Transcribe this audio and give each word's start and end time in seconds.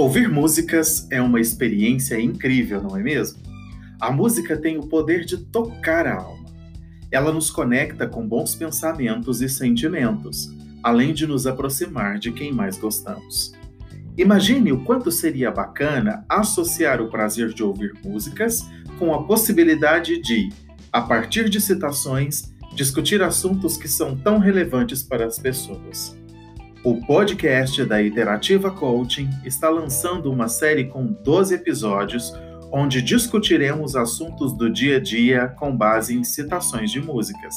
Ouvir 0.00 0.30
músicas 0.30 1.06
é 1.10 1.20
uma 1.20 1.38
experiência 1.38 2.18
incrível, 2.18 2.82
não 2.82 2.96
é 2.96 3.02
mesmo? 3.02 3.38
A 4.00 4.10
música 4.10 4.56
tem 4.56 4.78
o 4.78 4.86
poder 4.86 5.26
de 5.26 5.36
tocar 5.36 6.06
a 6.06 6.22
alma. 6.22 6.46
Ela 7.12 7.30
nos 7.30 7.50
conecta 7.50 8.08
com 8.08 8.26
bons 8.26 8.54
pensamentos 8.54 9.42
e 9.42 9.48
sentimentos, 9.50 10.48
além 10.82 11.12
de 11.12 11.26
nos 11.26 11.46
aproximar 11.46 12.18
de 12.18 12.32
quem 12.32 12.50
mais 12.50 12.78
gostamos. 12.78 13.52
Imagine 14.16 14.72
o 14.72 14.82
quanto 14.84 15.12
seria 15.12 15.50
bacana 15.50 16.24
associar 16.30 17.02
o 17.02 17.10
prazer 17.10 17.52
de 17.52 17.62
ouvir 17.62 17.92
músicas 18.02 18.66
com 18.98 19.12
a 19.12 19.24
possibilidade 19.24 20.18
de, 20.22 20.48
a 20.90 21.02
partir 21.02 21.50
de 21.50 21.60
citações, 21.60 22.54
discutir 22.74 23.22
assuntos 23.22 23.76
que 23.76 23.86
são 23.86 24.16
tão 24.16 24.38
relevantes 24.38 25.02
para 25.02 25.26
as 25.26 25.38
pessoas. 25.38 26.18
O 26.82 26.96
podcast 26.96 27.84
da 27.84 28.02
Iterativa 28.02 28.70
Coaching 28.70 29.28
está 29.44 29.68
lançando 29.68 30.32
uma 30.32 30.48
série 30.48 30.86
com 30.86 31.04
12 31.04 31.54
episódios 31.54 32.32
onde 32.72 33.02
discutiremos 33.02 33.94
assuntos 33.94 34.54
do 34.54 34.70
dia 34.72 34.96
a 34.96 35.00
dia 35.00 35.48
com 35.58 35.76
base 35.76 36.16
em 36.16 36.24
citações 36.24 36.90
de 36.90 36.98
músicas. 36.98 37.54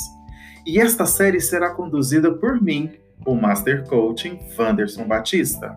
E 0.66 0.78
esta 0.78 1.06
série 1.06 1.40
será 1.40 1.74
conduzida 1.74 2.34
por 2.34 2.62
mim, 2.62 2.92
o 3.26 3.34
Master 3.34 3.88
Coaching 3.88 4.40
Vanderson 4.58 5.08
Batista. 5.08 5.74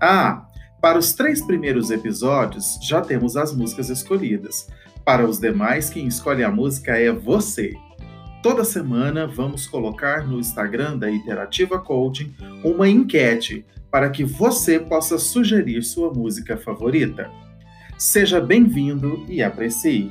Ah, 0.00 0.48
para 0.82 0.98
os 0.98 1.12
três 1.12 1.40
primeiros 1.40 1.92
episódios 1.92 2.76
já 2.82 3.00
temos 3.00 3.36
as 3.36 3.54
músicas 3.54 3.88
escolhidas. 3.88 4.66
Para 5.04 5.24
os 5.24 5.38
demais, 5.38 5.90
quem 5.90 6.08
escolhe 6.08 6.42
a 6.42 6.50
música 6.50 6.96
é 6.98 7.12
você. 7.12 7.72
Toda 8.42 8.64
semana 8.64 9.26
vamos 9.26 9.66
colocar 9.66 10.26
no 10.26 10.40
Instagram 10.40 10.96
da 10.96 11.10
Iterativa 11.10 11.78
Coaching 11.78 12.34
uma 12.64 12.88
enquete 12.88 13.66
para 13.90 14.08
que 14.08 14.24
você 14.24 14.80
possa 14.80 15.18
sugerir 15.18 15.82
sua 15.82 16.10
música 16.10 16.56
favorita. 16.56 17.30
Seja 17.98 18.40
bem-vindo 18.40 19.26
e 19.28 19.42
aprecie! 19.42 20.10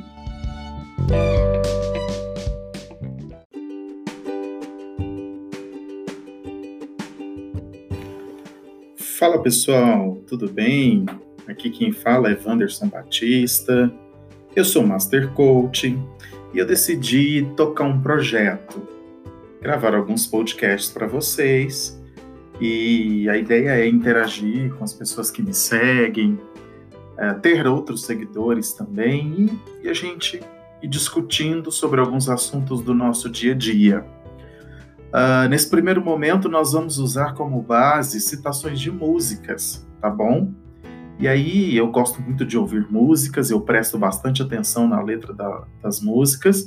Fala 8.96 9.42
pessoal, 9.42 10.22
tudo 10.28 10.48
bem? 10.48 11.08
Aqui 11.48 11.72
quem 11.72 11.92
fala 11.92 12.30
é 12.30 12.40
Wanderson 12.46 12.90
Batista, 12.90 13.92
eu 14.56 14.64
sou 14.64 14.86
Master 14.86 15.30
Coaching 15.34 16.00
e 16.54 16.58
eu 16.58 16.66
decidi 16.66 17.48
tocar 17.56 17.86
um 17.86 18.02
projeto, 18.02 18.82
gravar 19.62 19.96
alguns 19.96 20.26
podcasts 20.26 20.92
para 20.92 21.08
vocês. 21.08 22.00
E 22.60 23.30
a 23.30 23.38
ideia 23.38 23.70
é 23.70 23.88
interagir 23.88 24.74
com 24.74 24.84
as 24.84 24.94
pessoas 24.94 25.32
que 25.32 25.42
me 25.42 25.54
seguem, 25.54 26.38
é, 27.18 27.34
ter 27.36 27.66
outros 27.66 28.04
seguidores 28.04 28.74
também 28.74 29.50
e, 29.82 29.86
e 29.86 29.90
a 29.90 29.94
gente 29.94 30.42
ir 30.82 30.88
discutindo 30.88 31.72
sobre 31.72 32.00
alguns 32.00 32.30
assuntos 32.30 32.82
do 32.82 32.94
nosso 32.94 33.30
dia 33.30 33.54
a 33.54 33.56
dia. 33.56 34.06
Uh, 35.10 35.50
nesse 35.50 35.70
primeiro 35.70 36.04
momento, 36.04 36.48
nós 36.48 36.74
vamos 36.74 37.00
usar 37.00 37.34
como 37.34 37.62
base 37.62 38.22
citações 38.22 38.80
de 38.80 38.92
músicas, 38.92 39.86
tá 40.00 40.10
bom? 40.10 40.54
E 41.20 41.28
aí 41.28 41.76
eu 41.76 41.92
gosto 41.92 42.22
muito 42.22 42.46
de 42.46 42.58
ouvir 42.58 42.90
músicas, 42.90 43.52
eu 43.52 43.60
presto 43.60 44.00
bastante 44.00 44.42
atenção 44.42 44.88
na 44.88 45.02
letra 45.02 45.34
da, 45.34 45.66
das 45.84 46.00
músicas. 46.00 46.66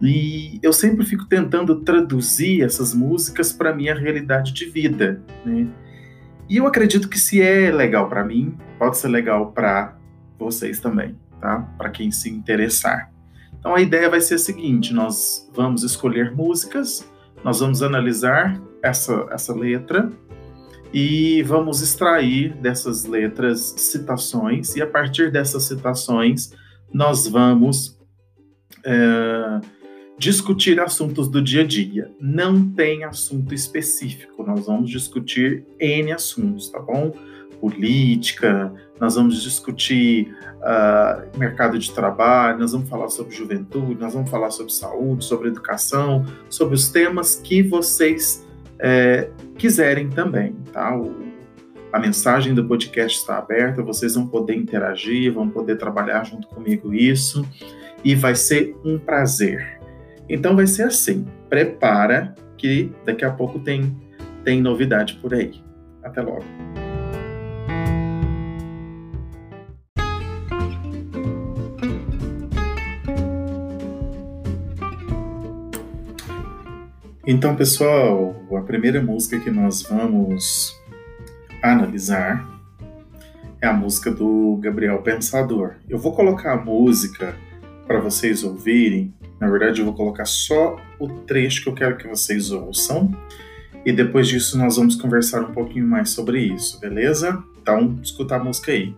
E 0.00 0.60
eu 0.62 0.72
sempre 0.72 1.04
fico 1.04 1.26
tentando 1.26 1.80
traduzir 1.80 2.62
essas 2.62 2.94
músicas 2.94 3.52
para 3.52 3.74
minha 3.74 3.96
realidade 3.96 4.52
de 4.52 4.66
vida, 4.66 5.20
né? 5.44 5.66
E 6.48 6.56
eu 6.56 6.66
acredito 6.68 7.08
que 7.08 7.18
se 7.18 7.42
é 7.42 7.70
legal 7.72 8.08
para 8.08 8.24
mim, 8.24 8.56
pode 8.78 8.96
ser 8.96 9.08
legal 9.08 9.50
para 9.50 9.98
vocês 10.38 10.78
também, 10.78 11.16
tá? 11.40 11.68
Para 11.76 11.90
quem 11.90 12.12
se 12.12 12.30
interessar. 12.30 13.12
Então 13.58 13.74
a 13.74 13.80
ideia 13.80 14.08
vai 14.08 14.20
ser 14.20 14.34
a 14.34 14.38
seguinte: 14.38 14.94
nós 14.94 15.50
vamos 15.52 15.82
escolher 15.82 16.32
músicas, 16.32 17.10
nós 17.42 17.58
vamos 17.58 17.82
analisar 17.82 18.60
essa, 18.82 19.26
essa 19.32 19.52
letra 19.52 20.12
e 20.92 21.42
vamos 21.42 21.80
extrair 21.80 22.54
dessas 22.54 23.04
letras 23.04 23.74
citações, 23.76 24.76
e 24.76 24.82
a 24.82 24.86
partir 24.86 25.30
dessas 25.30 25.64
citações 25.64 26.52
nós 26.92 27.26
vamos 27.26 27.98
é, 28.84 29.60
discutir 30.18 30.80
assuntos 30.80 31.28
do 31.28 31.40
dia 31.40 31.62
a 31.62 31.66
dia. 31.66 32.10
Não 32.20 32.68
tem 32.70 33.04
assunto 33.04 33.54
específico, 33.54 34.42
nós 34.42 34.66
vamos 34.66 34.90
discutir 34.90 35.64
N 35.78 36.12
assuntos, 36.12 36.70
tá 36.70 36.80
bom? 36.80 37.12
Política, 37.60 38.72
nós 39.00 39.16
vamos 39.16 39.42
discutir 39.42 40.32
uh, 40.58 41.38
mercado 41.38 41.76
de 41.76 41.90
trabalho, 41.90 42.60
nós 42.60 42.70
vamos 42.70 42.88
falar 42.88 43.08
sobre 43.08 43.34
juventude, 43.34 43.96
nós 44.00 44.14
vamos 44.14 44.30
falar 44.30 44.50
sobre 44.50 44.72
saúde, 44.72 45.24
sobre 45.24 45.48
educação, 45.48 46.24
sobre 46.48 46.76
os 46.76 46.88
temas 46.88 47.34
que 47.36 47.62
vocês 47.62 48.47
é, 48.80 49.28
quiserem 49.56 50.08
também, 50.08 50.54
tá? 50.72 50.96
O, 50.96 51.28
a 51.92 51.98
mensagem 51.98 52.54
do 52.54 52.64
podcast 52.64 53.18
está 53.18 53.38
aberta, 53.38 53.82
vocês 53.82 54.14
vão 54.14 54.26
poder 54.26 54.54
interagir, 54.54 55.32
vão 55.32 55.48
poder 55.48 55.76
trabalhar 55.76 56.24
junto 56.24 56.46
comigo 56.48 56.92
isso, 56.92 57.48
e 58.04 58.14
vai 58.14 58.34
ser 58.34 58.76
um 58.84 58.98
prazer. 58.98 59.80
Então 60.28 60.54
vai 60.54 60.66
ser 60.66 60.82
assim, 60.82 61.26
prepara 61.48 62.34
que 62.56 62.92
daqui 63.04 63.24
a 63.24 63.30
pouco 63.30 63.58
tem, 63.58 63.96
tem 64.44 64.60
novidade 64.60 65.14
por 65.14 65.32
aí. 65.32 65.60
Até 66.02 66.20
logo. 66.20 66.44
Então, 77.30 77.54
pessoal, 77.54 78.34
a 78.56 78.62
primeira 78.62 79.02
música 79.02 79.38
que 79.38 79.50
nós 79.50 79.82
vamos 79.82 80.74
analisar 81.62 82.48
é 83.60 83.66
a 83.66 83.72
música 83.74 84.10
do 84.10 84.56
Gabriel 84.62 85.02
Pensador. 85.02 85.74
Eu 85.90 85.98
vou 85.98 86.14
colocar 86.14 86.54
a 86.54 86.56
música 86.56 87.36
para 87.86 88.00
vocês 88.00 88.42
ouvirem. 88.42 89.12
Na 89.38 89.46
verdade, 89.46 89.82
eu 89.82 89.84
vou 89.84 89.92
colocar 89.92 90.24
só 90.24 90.80
o 90.98 91.06
trecho 91.06 91.64
que 91.64 91.68
eu 91.68 91.74
quero 91.74 91.98
que 91.98 92.08
vocês 92.08 92.50
ouçam. 92.50 93.14
E 93.84 93.92
depois 93.92 94.26
disso, 94.26 94.56
nós 94.56 94.76
vamos 94.76 94.96
conversar 94.96 95.42
um 95.42 95.52
pouquinho 95.52 95.86
mais 95.86 96.08
sobre 96.08 96.40
isso, 96.40 96.80
beleza? 96.80 97.44
Então, 97.60 97.98
escuta 98.02 98.36
a 98.36 98.42
música 98.42 98.72
aí. 98.72 98.96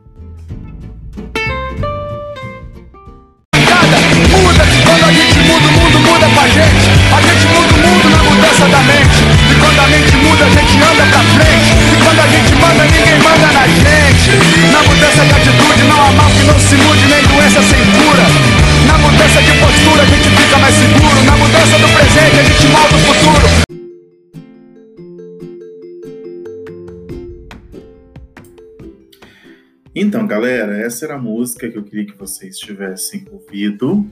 Galera, 30.40 30.78
essa 30.78 31.04
era 31.04 31.16
a 31.16 31.18
música 31.18 31.68
que 31.68 31.76
eu 31.76 31.82
queria 31.82 32.06
que 32.06 32.16
vocês 32.16 32.56
tivessem 32.58 33.26
ouvido. 33.30 34.06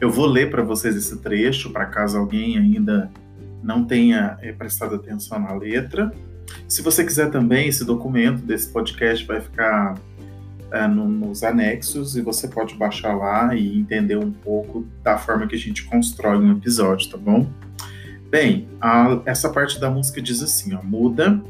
Eu 0.00 0.12
vou 0.12 0.26
ler 0.26 0.48
para 0.48 0.62
vocês 0.62 0.94
esse 0.94 1.18
trecho, 1.18 1.70
para 1.70 1.86
caso 1.86 2.16
alguém 2.16 2.56
ainda 2.56 3.10
não 3.60 3.84
tenha 3.84 4.38
é, 4.40 4.52
prestado 4.52 4.94
atenção 4.94 5.40
na 5.40 5.52
letra. 5.52 6.12
Se 6.68 6.82
você 6.82 7.04
quiser 7.04 7.32
também, 7.32 7.66
esse 7.66 7.84
documento 7.84 8.42
desse 8.42 8.68
podcast 8.68 9.26
vai 9.26 9.40
ficar 9.40 9.98
é, 10.70 10.86
no, 10.86 11.08
nos 11.08 11.42
anexos 11.42 12.16
e 12.16 12.22
você 12.22 12.46
pode 12.46 12.76
baixar 12.76 13.16
lá 13.16 13.52
e 13.52 13.76
entender 13.76 14.16
um 14.16 14.30
pouco 14.30 14.86
da 15.02 15.18
forma 15.18 15.48
que 15.48 15.56
a 15.56 15.58
gente 15.58 15.82
constrói 15.86 16.36
um 16.36 16.52
episódio, 16.52 17.10
tá 17.10 17.18
bom? 17.18 17.44
Bem, 18.30 18.68
a, 18.80 19.20
essa 19.26 19.50
parte 19.50 19.80
da 19.80 19.90
música 19.90 20.22
diz 20.22 20.44
assim, 20.44 20.74
ó, 20.74 20.80
muda, 20.80 21.42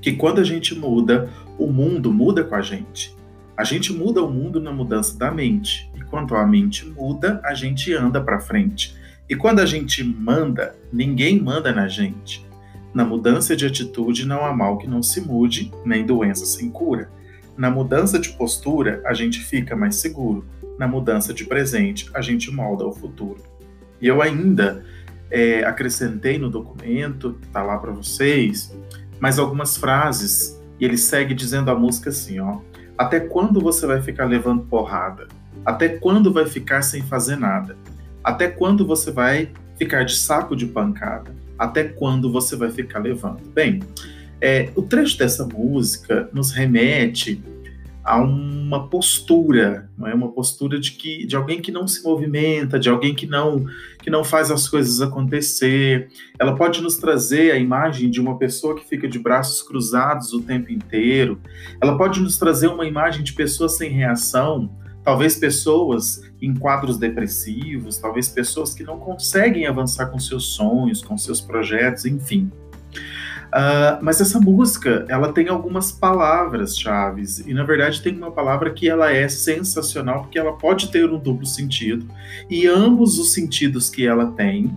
que 0.00 0.12
quando 0.12 0.40
a 0.40 0.44
gente 0.44 0.72
muda, 0.72 1.28
o 1.58 1.66
mundo 1.66 2.12
muda 2.12 2.44
com 2.44 2.54
a 2.54 2.62
gente. 2.62 3.18
A 3.56 3.64
gente 3.64 3.92
muda 3.92 4.22
o 4.22 4.30
mundo 4.30 4.60
na 4.60 4.72
mudança 4.72 5.18
da 5.18 5.30
mente. 5.30 5.90
Quando 6.08 6.34
a 6.34 6.46
mente 6.46 6.84
muda, 6.86 7.40
a 7.44 7.54
gente 7.54 7.92
anda 7.94 8.20
para 8.20 8.40
frente. 8.40 8.96
E 9.28 9.36
quando 9.36 9.60
a 9.60 9.66
gente 9.66 10.02
manda, 10.02 10.74
ninguém 10.92 11.40
manda 11.40 11.72
na 11.72 11.86
gente. 11.86 12.44
Na 12.92 13.04
mudança 13.04 13.54
de 13.54 13.64
atitude 13.64 14.26
não 14.26 14.44
há 14.44 14.52
mal 14.52 14.76
que 14.78 14.88
não 14.88 15.02
se 15.02 15.20
mude, 15.20 15.70
nem 15.84 16.04
doença 16.04 16.44
sem 16.44 16.68
cura. 16.68 17.08
Na 17.56 17.70
mudança 17.70 18.18
de 18.18 18.30
postura, 18.30 19.00
a 19.06 19.14
gente 19.14 19.38
fica 19.38 19.76
mais 19.76 19.96
seguro. 19.96 20.44
Na 20.78 20.88
mudança 20.88 21.32
de 21.32 21.44
presente, 21.44 22.10
a 22.12 22.20
gente 22.20 22.50
molda 22.50 22.84
o 22.84 22.92
futuro. 22.92 23.40
E 24.00 24.08
eu 24.08 24.20
ainda 24.20 24.84
é, 25.30 25.62
acrescentei 25.62 26.38
no 26.38 26.50
documento, 26.50 27.34
que 27.34 27.46
está 27.46 27.62
lá 27.62 27.78
para 27.78 27.92
vocês, 27.92 28.74
mais 29.20 29.38
algumas 29.38 29.76
frases 29.76 30.58
E 30.80 30.84
ele 30.84 30.96
segue 30.96 31.34
dizendo 31.34 31.70
a 31.70 31.74
música 31.74 32.10
assim, 32.10 32.40
ó: 32.40 32.58
Até 33.00 33.18
quando 33.18 33.62
você 33.62 33.86
vai 33.86 34.02
ficar 34.02 34.26
levando 34.26 34.64
porrada? 34.64 35.26
Até 35.64 35.88
quando 35.88 36.30
vai 36.30 36.44
ficar 36.44 36.82
sem 36.82 37.00
fazer 37.00 37.34
nada? 37.34 37.74
Até 38.22 38.46
quando 38.46 38.86
você 38.86 39.10
vai 39.10 39.48
ficar 39.78 40.04
de 40.04 40.14
saco 40.14 40.54
de 40.54 40.66
pancada? 40.66 41.34
Até 41.58 41.82
quando 41.82 42.30
você 42.30 42.54
vai 42.56 42.70
ficar 42.70 42.98
levando? 42.98 43.40
Bem, 43.54 43.80
é, 44.38 44.68
o 44.76 44.82
trecho 44.82 45.16
dessa 45.16 45.46
música 45.46 46.28
nos 46.30 46.52
remete 46.52 47.42
a 48.02 48.18
uma 48.18 48.88
postura, 48.88 49.90
não 49.96 50.06
é 50.06 50.14
uma 50.14 50.32
postura 50.32 50.80
de 50.80 50.92
que 50.92 51.26
de 51.26 51.36
alguém 51.36 51.60
que 51.60 51.70
não 51.70 51.86
se 51.86 52.02
movimenta, 52.02 52.78
de 52.78 52.88
alguém 52.88 53.14
que 53.14 53.26
não 53.26 53.66
que 54.02 54.08
não 54.08 54.24
faz 54.24 54.50
as 54.50 54.66
coisas 54.68 55.00
acontecer. 55.02 56.08
Ela 56.38 56.54
pode 56.54 56.80
nos 56.80 56.96
trazer 56.96 57.52
a 57.52 57.58
imagem 57.58 58.10
de 58.10 58.20
uma 58.20 58.38
pessoa 58.38 58.74
que 58.74 58.88
fica 58.88 59.06
de 59.06 59.18
braços 59.18 59.62
cruzados 59.62 60.32
o 60.32 60.40
tempo 60.40 60.72
inteiro. 60.72 61.38
Ela 61.80 61.96
pode 61.98 62.20
nos 62.20 62.38
trazer 62.38 62.68
uma 62.68 62.86
imagem 62.86 63.22
de 63.22 63.34
pessoas 63.34 63.76
sem 63.76 63.90
reação, 63.90 64.70
talvez 65.04 65.36
pessoas 65.36 66.22
em 66.40 66.54
quadros 66.54 66.96
depressivos, 66.96 67.98
talvez 67.98 68.28
pessoas 68.28 68.72
que 68.72 68.82
não 68.82 68.98
conseguem 68.98 69.66
avançar 69.66 70.06
com 70.06 70.18
seus 70.18 70.54
sonhos, 70.54 71.02
com 71.02 71.18
seus 71.18 71.40
projetos, 71.40 72.06
enfim. 72.06 72.50
Uh, 73.50 73.98
mas 74.00 74.20
essa 74.20 74.38
música, 74.38 75.04
ela 75.08 75.32
tem 75.32 75.48
algumas 75.48 75.90
palavras 75.90 76.78
chaves 76.78 77.40
e 77.40 77.52
na 77.52 77.64
verdade 77.64 78.00
tem 78.00 78.16
uma 78.16 78.30
palavra 78.30 78.70
que 78.70 78.88
ela 78.88 79.12
é 79.12 79.28
sensacional 79.28 80.22
porque 80.22 80.38
ela 80.38 80.52
pode 80.52 80.88
ter 80.88 81.10
um 81.10 81.18
duplo 81.18 81.44
sentido 81.44 82.06
e 82.48 82.68
ambos 82.68 83.18
os 83.18 83.32
sentidos 83.32 83.90
que 83.90 84.06
ela 84.06 84.26
tem, 84.32 84.70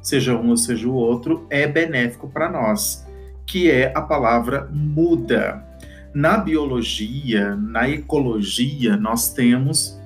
seja 0.00 0.36
um 0.36 0.50
ou 0.50 0.56
seja 0.56 0.86
o 0.86 0.94
outro, 0.94 1.44
é 1.50 1.66
benéfico 1.66 2.28
para 2.28 2.48
nós, 2.48 3.04
que 3.44 3.68
é 3.68 3.92
a 3.96 4.00
palavra 4.00 4.68
muda. 4.72 5.66
Na 6.14 6.36
biologia, 6.36 7.56
na 7.56 7.88
ecologia, 7.88 8.96
nós 8.96 9.32
temos 9.32 9.98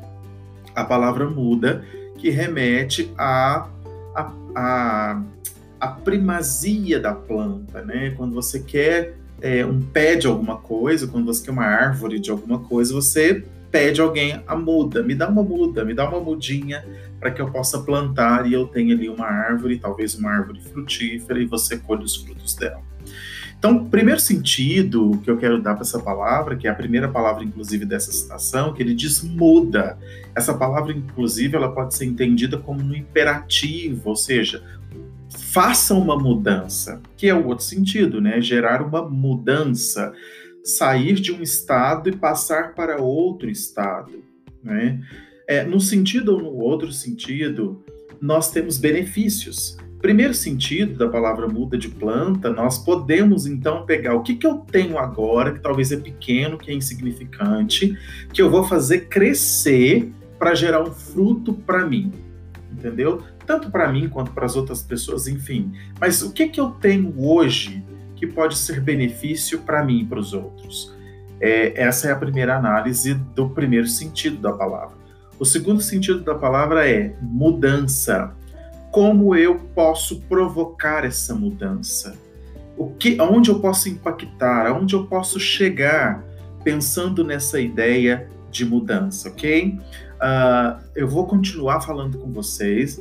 a 0.74 0.82
palavra 0.82 1.28
muda 1.28 1.84
que 2.16 2.30
remete 2.30 3.12
a, 3.18 3.68
a, 4.14 4.32
a 4.54 5.22
a 5.84 5.88
primazia 5.88 6.98
da 6.98 7.12
planta, 7.12 7.82
né? 7.82 8.14
Quando 8.16 8.34
você 8.34 8.58
quer 8.60 9.18
é, 9.42 9.64
um 9.66 9.82
pé 9.82 10.16
de 10.16 10.26
alguma 10.26 10.56
coisa, 10.56 11.06
quando 11.06 11.26
você 11.26 11.44
quer 11.44 11.50
uma 11.50 11.66
árvore 11.66 12.18
de 12.18 12.30
alguma 12.30 12.58
coisa, 12.58 12.94
você 12.94 13.44
pede 13.70 14.00
alguém 14.00 14.40
a 14.46 14.56
muda, 14.56 15.02
me 15.02 15.14
dá 15.14 15.28
uma 15.28 15.42
muda, 15.42 15.84
me 15.84 15.92
dá 15.92 16.08
uma 16.08 16.20
mudinha 16.20 16.82
para 17.20 17.30
que 17.30 17.42
eu 17.42 17.50
possa 17.50 17.80
plantar 17.80 18.46
e 18.46 18.54
eu 18.54 18.66
tenha 18.66 18.94
ali 18.94 19.10
uma 19.10 19.26
árvore, 19.26 19.78
talvez 19.78 20.14
uma 20.14 20.30
árvore 20.30 20.60
frutífera 20.60 21.38
e 21.38 21.44
você 21.44 21.76
colhe 21.76 22.04
os 22.04 22.16
frutos 22.16 22.54
dela. 22.54 22.80
Então, 23.58 23.86
primeiro 23.86 24.20
sentido 24.20 25.20
que 25.24 25.30
eu 25.30 25.38
quero 25.38 25.60
dar 25.60 25.74
para 25.74 25.82
essa 25.82 25.98
palavra, 25.98 26.54
que 26.54 26.68
é 26.68 26.70
a 26.70 26.74
primeira 26.74 27.08
palavra, 27.08 27.42
inclusive, 27.42 27.84
dessa 27.84 28.12
citação, 28.12 28.74
que 28.74 28.82
ele 28.82 28.94
diz 28.94 29.22
muda. 29.22 29.98
Essa 30.34 30.52
palavra, 30.52 30.92
inclusive, 30.92 31.56
ela 31.56 31.72
pode 31.72 31.94
ser 31.94 32.04
entendida 32.04 32.58
como 32.58 32.82
no 32.82 32.94
imperativo, 32.94 34.10
ou 34.10 34.16
seja, 34.16 34.62
faça 35.34 35.94
uma 35.94 36.16
mudança, 36.16 37.02
que 37.16 37.28
é 37.28 37.34
o 37.34 37.46
outro 37.46 37.64
sentido, 37.64 38.20
né? 38.20 38.40
Gerar 38.40 38.82
uma 38.82 39.08
mudança, 39.08 40.12
sair 40.64 41.14
de 41.14 41.32
um 41.32 41.42
estado 41.42 42.08
e 42.08 42.16
passar 42.16 42.74
para 42.74 43.00
outro 43.00 43.50
estado, 43.50 44.22
né? 44.62 45.00
É, 45.46 45.64
no 45.64 45.78
sentido 45.80 46.34
ou 46.34 46.42
no 46.42 46.54
outro 46.54 46.90
sentido, 46.90 47.84
nós 48.20 48.50
temos 48.50 48.78
benefícios. 48.78 49.76
Primeiro 50.00 50.34
sentido 50.34 50.98
da 50.98 51.08
palavra 51.08 51.48
muda 51.48 51.76
de 51.76 51.88
planta, 51.88 52.50
nós 52.50 52.78
podemos 52.78 53.46
então 53.46 53.84
pegar 53.84 54.14
o 54.14 54.22
que, 54.22 54.34
que 54.36 54.46
eu 54.46 54.58
tenho 54.58 54.98
agora, 54.98 55.52
que 55.52 55.60
talvez 55.60 55.92
é 55.92 55.96
pequeno, 55.96 56.58
que 56.58 56.70
é 56.70 56.74
insignificante, 56.74 57.96
que 58.32 58.40
eu 58.40 58.50
vou 58.50 58.64
fazer 58.64 59.08
crescer 59.08 60.10
para 60.38 60.54
gerar 60.54 60.82
um 60.82 60.92
fruto 60.92 61.54
para 61.54 61.86
mim, 61.86 62.12
entendeu? 62.70 63.22
Tanto 63.46 63.70
para 63.70 63.90
mim 63.90 64.08
quanto 64.08 64.32
para 64.32 64.46
as 64.46 64.56
outras 64.56 64.82
pessoas, 64.82 65.26
enfim. 65.26 65.72
Mas 66.00 66.22
o 66.22 66.32
que, 66.32 66.48
que 66.48 66.60
eu 66.60 66.70
tenho 66.70 67.14
hoje 67.16 67.84
que 68.16 68.26
pode 68.26 68.56
ser 68.56 68.80
benefício 68.80 69.60
para 69.60 69.84
mim 69.84 70.00
e 70.00 70.04
para 70.04 70.18
os 70.18 70.32
outros? 70.32 70.94
É, 71.40 71.80
essa 71.80 72.08
é 72.08 72.12
a 72.12 72.16
primeira 72.16 72.56
análise 72.56 73.14
do 73.14 73.48
primeiro 73.50 73.86
sentido 73.86 74.38
da 74.38 74.52
palavra. 74.52 74.96
O 75.38 75.44
segundo 75.44 75.80
sentido 75.80 76.20
da 76.20 76.34
palavra 76.34 76.88
é 76.88 77.14
mudança. 77.20 78.32
Como 78.90 79.34
eu 79.34 79.56
posso 79.74 80.20
provocar 80.22 81.04
essa 81.04 81.34
mudança? 81.34 82.16
O 82.76 82.90
que, 82.90 83.18
aonde 83.20 83.50
eu 83.50 83.60
posso 83.60 83.88
impactar? 83.88 84.66
Aonde 84.66 84.94
eu 84.94 85.06
posso 85.06 85.38
chegar 85.38 86.24
pensando 86.62 87.24
nessa 87.24 87.60
ideia 87.60 88.28
de 88.50 88.64
mudança, 88.64 89.28
ok? 89.28 89.78
Uh, 90.14 90.80
eu 90.94 91.08
vou 91.08 91.26
continuar 91.26 91.80
falando 91.80 92.18
com 92.18 92.32
vocês 92.32 93.00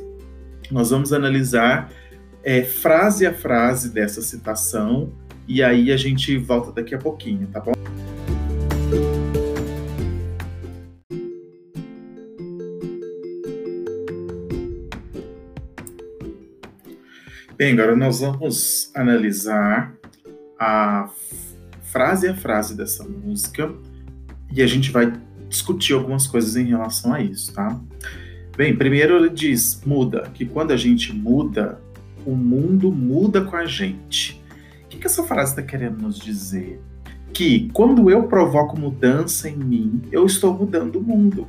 nós 0.70 0.90
vamos 0.90 1.12
analisar 1.12 1.90
é, 2.42 2.62
frase 2.62 3.26
a 3.26 3.32
frase 3.32 3.90
dessa 3.90 4.20
citação 4.22 5.12
e 5.46 5.62
aí 5.62 5.92
a 5.92 5.96
gente 5.96 6.36
volta 6.36 6.72
daqui 6.72 6.94
a 6.94 6.98
pouquinho, 6.98 7.46
tá 7.48 7.60
bom? 7.60 7.72
Bem, 17.56 17.72
agora 17.72 17.94
nós 17.94 18.20
vamos 18.20 18.90
analisar 18.94 19.94
a 20.58 21.08
frase 21.82 22.26
a 22.28 22.34
frase 22.34 22.76
dessa 22.76 23.04
música 23.04 23.72
e 24.52 24.60
a 24.60 24.66
gente 24.66 24.90
vai 24.90 25.12
discutir 25.48 25.92
algumas 25.92 26.26
coisas 26.26 26.56
em 26.56 26.64
relação 26.64 27.14
a 27.14 27.20
isso, 27.20 27.54
tá? 27.54 27.80
Bem, 28.56 28.76
primeiro 28.76 29.16
ele 29.16 29.30
diz, 29.30 29.82
muda, 29.84 30.30
que 30.32 30.44
quando 30.44 30.70
a 30.70 30.76
gente 30.76 31.12
muda, 31.12 31.80
o 32.24 32.36
mundo 32.36 32.92
muda 32.92 33.42
com 33.42 33.56
a 33.56 33.66
gente. 33.66 34.40
O 34.84 34.88
que, 34.88 34.98
que 34.98 35.06
essa 35.06 35.24
frase 35.24 35.50
está 35.50 35.62
querendo 35.62 36.00
nos 36.00 36.20
dizer? 36.20 36.80
Que 37.32 37.68
quando 37.72 38.08
eu 38.08 38.28
provoco 38.28 38.78
mudança 38.78 39.48
em 39.48 39.56
mim, 39.56 40.02
eu 40.12 40.24
estou 40.24 40.54
mudando 40.54 41.00
o 41.00 41.02
mundo. 41.02 41.48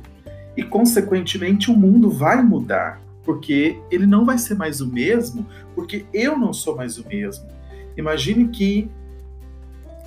E, 0.56 0.64
consequentemente, 0.64 1.70
o 1.70 1.76
mundo 1.76 2.10
vai 2.10 2.42
mudar, 2.42 3.00
porque 3.24 3.78
ele 3.88 4.04
não 4.04 4.24
vai 4.24 4.36
ser 4.36 4.56
mais 4.56 4.80
o 4.80 4.92
mesmo, 4.92 5.46
porque 5.76 6.04
eu 6.12 6.36
não 6.36 6.52
sou 6.52 6.74
mais 6.74 6.98
o 6.98 7.06
mesmo. 7.06 7.46
Imagine 7.96 8.48
que 8.48 8.90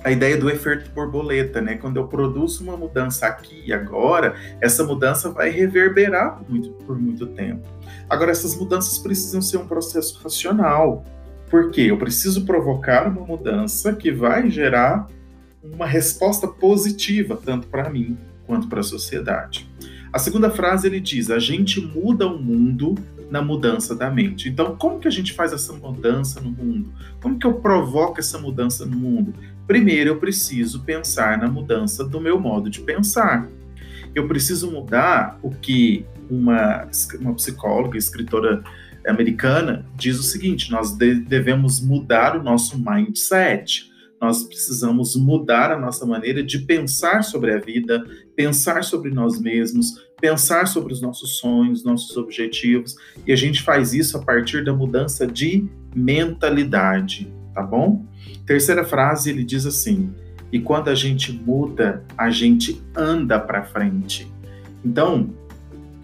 a 0.02 0.10
ideia 0.10 0.36
do 0.36 0.48
efeito 0.48 0.90
borboleta, 0.90 1.60
né? 1.60 1.76
Quando 1.76 1.98
eu 1.98 2.06
produzo 2.06 2.64
uma 2.64 2.76
mudança 2.76 3.26
aqui 3.26 3.62
e 3.66 3.72
agora, 3.72 4.34
essa 4.60 4.82
mudança 4.84 5.30
vai 5.30 5.50
reverberar 5.50 6.38
por 6.38 6.50
muito, 6.50 6.70
por 6.70 6.98
muito 6.98 7.26
tempo. 7.26 7.66
Agora, 8.08 8.30
essas 8.30 8.56
mudanças 8.56 8.98
precisam 8.98 9.42
ser 9.42 9.58
um 9.58 9.66
processo 9.66 10.18
racional, 10.22 11.04
porque 11.50 11.82
eu 11.82 11.98
preciso 11.98 12.46
provocar 12.46 13.06
uma 13.08 13.26
mudança 13.26 13.92
que 13.92 14.10
vai 14.10 14.50
gerar 14.50 15.06
uma 15.62 15.86
resposta 15.86 16.48
positiva, 16.48 17.38
tanto 17.42 17.66
para 17.66 17.90
mim 17.90 18.16
quanto 18.46 18.68
para 18.68 18.80
a 18.80 18.84
sociedade. 18.84 19.68
A 20.12 20.18
segunda 20.18 20.50
frase 20.50 20.86
ele 20.86 21.00
diz: 21.00 21.30
a 21.30 21.38
gente 21.38 21.80
muda 21.80 22.26
o 22.26 22.38
mundo 22.38 22.96
na 23.30 23.40
mudança 23.40 23.94
da 23.94 24.10
mente. 24.10 24.48
Então, 24.48 24.74
como 24.76 24.98
que 24.98 25.06
a 25.06 25.10
gente 25.10 25.32
faz 25.32 25.52
essa 25.52 25.72
mudança 25.72 26.40
no 26.40 26.50
mundo? 26.50 26.92
Como 27.20 27.38
que 27.38 27.46
eu 27.46 27.54
provoco 27.54 28.18
essa 28.18 28.38
mudança 28.38 28.84
no 28.84 28.96
mundo? 28.96 29.32
Primeiro, 29.70 30.10
eu 30.10 30.16
preciso 30.16 30.82
pensar 30.82 31.38
na 31.38 31.46
mudança 31.46 32.02
do 32.02 32.20
meu 32.20 32.40
modo 32.40 32.68
de 32.68 32.80
pensar. 32.80 33.48
Eu 34.12 34.26
preciso 34.26 34.68
mudar 34.68 35.38
o 35.44 35.50
que 35.52 36.04
uma, 36.28 36.88
uma 37.20 37.34
psicóloga, 37.34 37.96
escritora 37.96 38.64
americana, 39.06 39.86
diz 39.94 40.18
o 40.18 40.24
seguinte: 40.24 40.72
nós 40.72 40.90
de, 40.96 41.14
devemos 41.14 41.80
mudar 41.80 42.36
o 42.36 42.42
nosso 42.42 42.82
mindset. 42.84 43.88
Nós 44.20 44.42
precisamos 44.42 45.14
mudar 45.14 45.70
a 45.70 45.78
nossa 45.78 46.04
maneira 46.04 46.42
de 46.42 46.58
pensar 46.58 47.22
sobre 47.22 47.54
a 47.54 47.60
vida, 47.60 48.04
pensar 48.34 48.82
sobre 48.82 49.10
nós 49.12 49.40
mesmos, 49.40 50.04
pensar 50.20 50.66
sobre 50.66 50.92
os 50.92 51.00
nossos 51.00 51.38
sonhos, 51.38 51.84
nossos 51.84 52.16
objetivos, 52.16 52.96
e 53.24 53.32
a 53.32 53.36
gente 53.36 53.62
faz 53.62 53.94
isso 53.94 54.18
a 54.18 54.20
partir 54.20 54.64
da 54.64 54.74
mudança 54.74 55.28
de 55.28 55.64
mentalidade, 55.94 57.32
tá 57.54 57.62
bom? 57.62 58.04
Terceira 58.46 58.84
frase, 58.84 59.30
ele 59.30 59.44
diz 59.44 59.66
assim: 59.66 60.12
e 60.52 60.58
quando 60.58 60.88
a 60.88 60.94
gente 60.94 61.32
muda, 61.32 62.04
a 62.16 62.30
gente 62.30 62.82
anda 62.94 63.38
para 63.38 63.62
frente. 63.62 64.30
Então, 64.84 65.30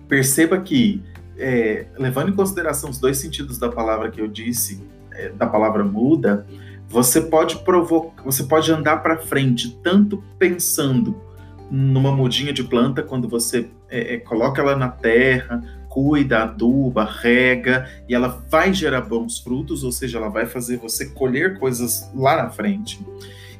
perceba 0.09 0.61
que, 0.61 1.03
é, 1.37 1.87
levando 1.99 2.31
em 2.31 2.35
consideração 2.35 2.91
os 2.91 2.99
dois 2.99 3.19
sentidos 3.19 3.59
da 3.59 3.69
palavra 3.69 4.11
que 4.11 4.21
eu 4.21 4.29
disse, 4.29 4.83
é, 5.13 5.31
da 5.31 5.47
palavra 5.47 5.85
muda, 5.85 6.47
você 6.89 7.21
pode 7.21 7.59
provocar, 7.65 8.23
você 8.23 8.45
pode 8.45 8.71
andar 8.71 8.99
para 8.99 9.19
frente, 9.19 9.77
tanto 9.83 10.23
pensando 10.39 11.21
numa 11.69 12.13
mudinha 12.13 12.53
de 12.53 12.63
planta, 12.63 13.03
quando 13.03 13.29
você 13.29 13.69
é, 13.89 14.15
é, 14.15 14.19
coloca 14.19 14.63
ela 14.63 14.77
na 14.77 14.89
terra, 14.89 15.61
cuida, 15.97 16.43
aduba, 16.43 17.05
rega, 17.05 17.89
e 18.07 18.15
ela 18.15 18.45
vai 18.51 18.75
gerar 18.75 19.01
bons 19.01 19.39
frutos, 19.39 19.83
ou 19.83 19.91
seja, 19.91 20.19
ela 20.19 20.29
vai 20.29 20.45
fazer 20.45 20.77
você 20.77 21.07
colher 21.07 21.59
coisas 21.59 22.11
lá 22.15 22.37
na 22.37 22.51
frente. 22.51 23.01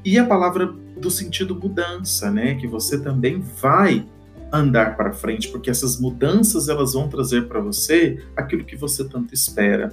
E 0.05 0.19
a 0.19 0.27
palavra 0.27 0.71
do 1.01 1.11
sentido 1.11 1.55
mudança, 1.55 2.31
né? 2.31 2.55
Que 2.57 2.67
você 2.67 3.01
também 3.01 3.41
vai 3.41 4.05
andar 4.53 4.99
para 4.99 5.15
frente, 5.15 5.49
porque 5.49 5.71
essas 5.71 5.99
mudanças 5.99 6.69
elas 6.69 6.93
vão 6.93 7.09
trazer 7.09 7.49
para 7.49 7.59
você 7.59 8.23
aquilo 8.37 8.67
que 8.67 8.77
você 8.77 9.03
tanto 9.09 9.33
espera. 9.33 9.91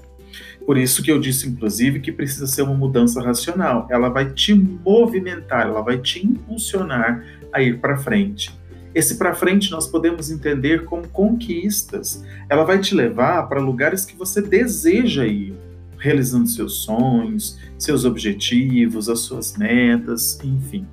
Por 0.65 0.77
isso 0.77 1.01
que 1.01 1.09
eu 1.09 1.21
disse, 1.21 1.47
inclusive, 1.47 2.01
que 2.01 2.11
precisa 2.11 2.45
ser 2.45 2.63
uma 2.63 2.73
mudança 2.73 3.21
racional. 3.21 3.87
Ela 3.89 4.09
vai 4.09 4.31
te 4.31 4.53
movimentar, 4.53 5.67
ela 5.67 5.81
vai 5.81 5.97
te 5.97 6.25
impulsionar 6.25 7.23
a 7.53 7.61
ir 7.61 7.79
para 7.79 7.95
frente. 7.95 8.51
Esse 8.93 9.15
para 9.15 9.33
frente 9.33 9.71
nós 9.71 9.87
podemos 9.87 10.29
entender 10.29 10.85
como 10.85 11.07
conquistas. 11.07 12.23
Ela 12.47 12.63
vai 12.63 12.79
te 12.79 12.93
levar 12.93 13.43
para 13.49 13.59
lugares 13.59 14.05
que 14.05 14.15
você 14.15 14.41
deseja 14.41 15.25
ir, 15.25 15.53
realizando 15.97 16.47
seus 16.47 16.83
sonhos, 16.83 17.57
seus 17.77 18.05
objetivos, 18.05 19.09
as 19.09 19.19
suas 19.19 19.57
metas, 19.57 20.39
enfim. 20.43 20.85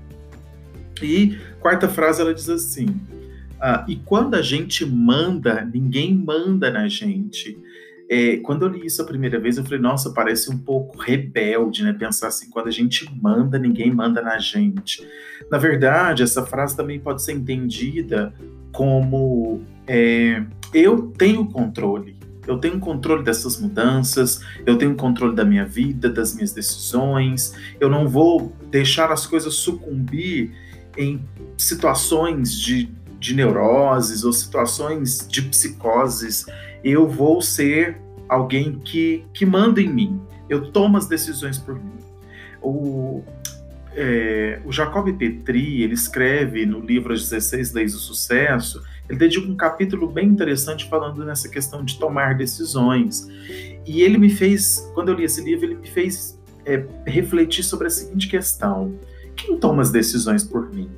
E 1.02 1.36
quarta 1.60 1.88
frase 1.88 2.20
ela 2.20 2.32
diz 2.32 2.48
assim: 2.48 2.86
ah, 3.60 3.84
e 3.86 3.96
quando 3.96 4.34
a 4.34 4.42
gente 4.42 4.86
manda, 4.86 5.62
ninguém 5.62 6.14
manda 6.14 6.70
na 6.70 6.88
gente. 6.88 7.58
É, 8.12 8.38
quando 8.38 8.62
eu 8.62 8.68
li 8.68 8.86
isso 8.86 9.00
a 9.00 9.04
primeira 9.04 9.38
vez, 9.38 9.56
eu 9.56 9.62
falei, 9.62 9.78
nossa, 9.78 10.10
parece 10.10 10.50
um 10.50 10.58
pouco 10.58 10.98
rebelde, 10.98 11.84
né? 11.84 11.92
Pensar 11.92 12.26
assim, 12.26 12.50
quando 12.50 12.66
a 12.66 12.72
gente 12.72 13.08
manda, 13.22 13.56
ninguém 13.56 13.94
manda 13.94 14.20
na 14.20 14.36
gente. 14.36 15.06
Na 15.48 15.58
verdade, 15.58 16.24
essa 16.24 16.44
frase 16.44 16.76
também 16.76 16.98
pode 16.98 17.22
ser 17.22 17.34
entendida 17.34 18.34
como 18.72 19.62
é, 19.86 20.42
eu 20.74 21.12
tenho 21.16 21.46
controle. 21.46 22.16
Eu 22.48 22.58
tenho 22.58 22.80
controle 22.80 23.22
dessas 23.22 23.60
mudanças, 23.60 24.40
eu 24.66 24.76
tenho 24.76 24.96
controle 24.96 25.36
da 25.36 25.44
minha 25.44 25.64
vida, 25.64 26.10
das 26.10 26.34
minhas 26.34 26.52
decisões. 26.52 27.54
Eu 27.78 27.88
não 27.88 28.08
vou 28.08 28.52
deixar 28.72 29.12
as 29.12 29.24
coisas 29.24 29.54
sucumbir 29.54 30.50
em 30.98 31.24
situações 31.56 32.58
de, 32.58 32.90
de 33.20 33.36
neuroses 33.36 34.24
ou 34.24 34.32
situações 34.32 35.28
de 35.28 35.42
psicoses 35.42 36.44
eu 36.84 37.08
vou 37.08 37.40
ser 37.40 38.00
alguém 38.28 38.78
que, 38.78 39.24
que 39.34 39.44
manda 39.44 39.80
em 39.80 39.88
mim. 39.88 40.20
Eu 40.48 40.70
tomo 40.70 40.96
as 40.96 41.06
decisões 41.06 41.58
por 41.58 41.74
mim. 41.74 41.98
O, 42.62 43.22
é, 43.94 44.60
o 44.64 44.72
Jacob 44.72 45.12
Petri, 45.16 45.82
ele 45.82 45.94
escreve 45.94 46.64
no 46.66 46.80
livro 46.80 47.12
As 47.12 47.28
16 47.28 47.72
Leis 47.72 47.92
do 47.92 47.98
Sucesso, 47.98 48.82
ele 49.08 49.18
dedica 49.18 49.50
um 49.50 49.56
capítulo 49.56 50.08
bem 50.08 50.28
interessante 50.28 50.88
falando 50.88 51.24
nessa 51.24 51.48
questão 51.48 51.84
de 51.84 51.98
tomar 51.98 52.36
decisões. 52.36 53.28
E 53.84 54.02
ele 54.02 54.18
me 54.18 54.30
fez, 54.30 54.88
quando 54.94 55.08
eu 55.08 55.14
li 55.14 55.24
esse 55.24 55.42
livro, 55.42 55.66
ele 55.66 55.74
me 55.74 55.88
fez 55.88 56.38
é, 56.64 56.84
refletir 57.06 57.64
sobre 57.64 57.88
a 57.88 57.90
seguinte 57.90 58.28
questão: 58.28 58.94
quem 59.34 59.56
toma 59.56 59.82
as 59.82 59.90
decisões 59.90 60.44
por 60.44 60.72
mim? 60.72 60.90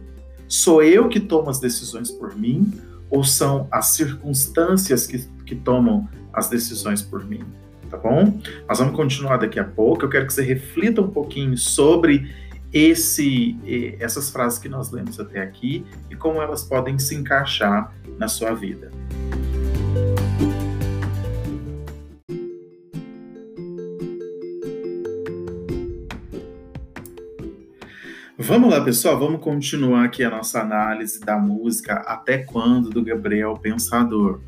Sou 0.47 0.83
eu 0.83 1.09
que 1.09 1.19
tomo 1.19 1.49
as 1.49 1.59
decisões 1.59 2.11
por 2.11 2.37
mim 2.37 2.71
ou 3.09 3.25
são 3.25 3.67
as 3.71 3.87
circunstâncias 3.89 5.07
que, 5.07 5.27
que 5.45 5.55
tomam 5.55 6.09
as 6.33 6.49
decisões 6.49 7.03
por 7.03 7.25
mim? 7.25 7.45
Tá 7.91 7.97
bom? 7.97 8.41
Nós 8.69 8.79
vamos 8.79 8.97
continuar 8.97 9.37
daqui 9.37 9.61
a 9.61 9.65
pouco. 9.65 10.05
Eu 10.05 10.09
quero 10.09 10.27
que 10.27 10.33
você 10.33 10.43
reflita 10.43 11.03
um 11.03 11.11
pouquinho 11.11 11.57
sobre 11.59 12.33
esse, 12.73 13.57
essas 14.01 14.31
frases 14.31 14.59
que 14.59 14.69
nós 14.69 14.91
lemos 14.91 15.21
até 15.21 15.43
aqui 15.43 15.85
e 16.11 16.17
como 16.17 16.41
elas 16.41 16.65
podem 16.65 16.99
se 16.99 17.15
encaixar 17.15 17.93
na 18.19 18.29
sua 18.29 18.55
vida. 18.55 18.91
Vamos 28.39 28.71
lá, 28.71 28.83
pessoal, 28.83 29.19
vamos 29.19 29.41
continuar 29.41 30.05
aqui 30.05 30.25
a 30.25 30.31
nossa 30.31 30.61
análise 30.61 31.21
da 31.21 31.39
música 31.39 31.95
Até 31.95 32.39
Quando, 32.39 32.91
do 32.91 33.05
Gabriel 33.05 33.57
Pensador. 33.57 34.41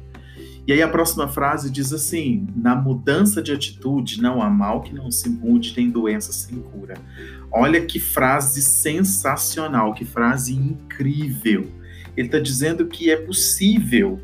E 0.67 0.73
aí 0.73 0.81
a 0.81 0.89
próxima 0.89 1.29
frase 1.29 1.71
diz 1.71 1.93
assim: 1.93 2.47
Na 2.57 2.75
mudança 2.75 3.43
de 3.43 3.53
atitude 3.53 4.21
não 4.21 4.41
há 4.41 4.49
mal 4.49 4.81
que 4.83 4.95
não 4.95 5.11
se 5.11 5.29
mude, 5.29 5.75
nem 5.77 5.91
doença 5.91 6.33
sem 6.33 6.59
cura. 6.61 6.95
Olha 7.51 7.85
que 7.85 8.01
frase 8.01 8.63
sensacional, 8.63 9.93
que 9.93 10.05
frase 10.05 10.55
incrível. 10.55 11.71
Ele 12.17 12.29
está 12.29 12.39
dizendo 12.39 12.87
que 12.87 13.11
é 13.11 13.17
possível 13.17 14.21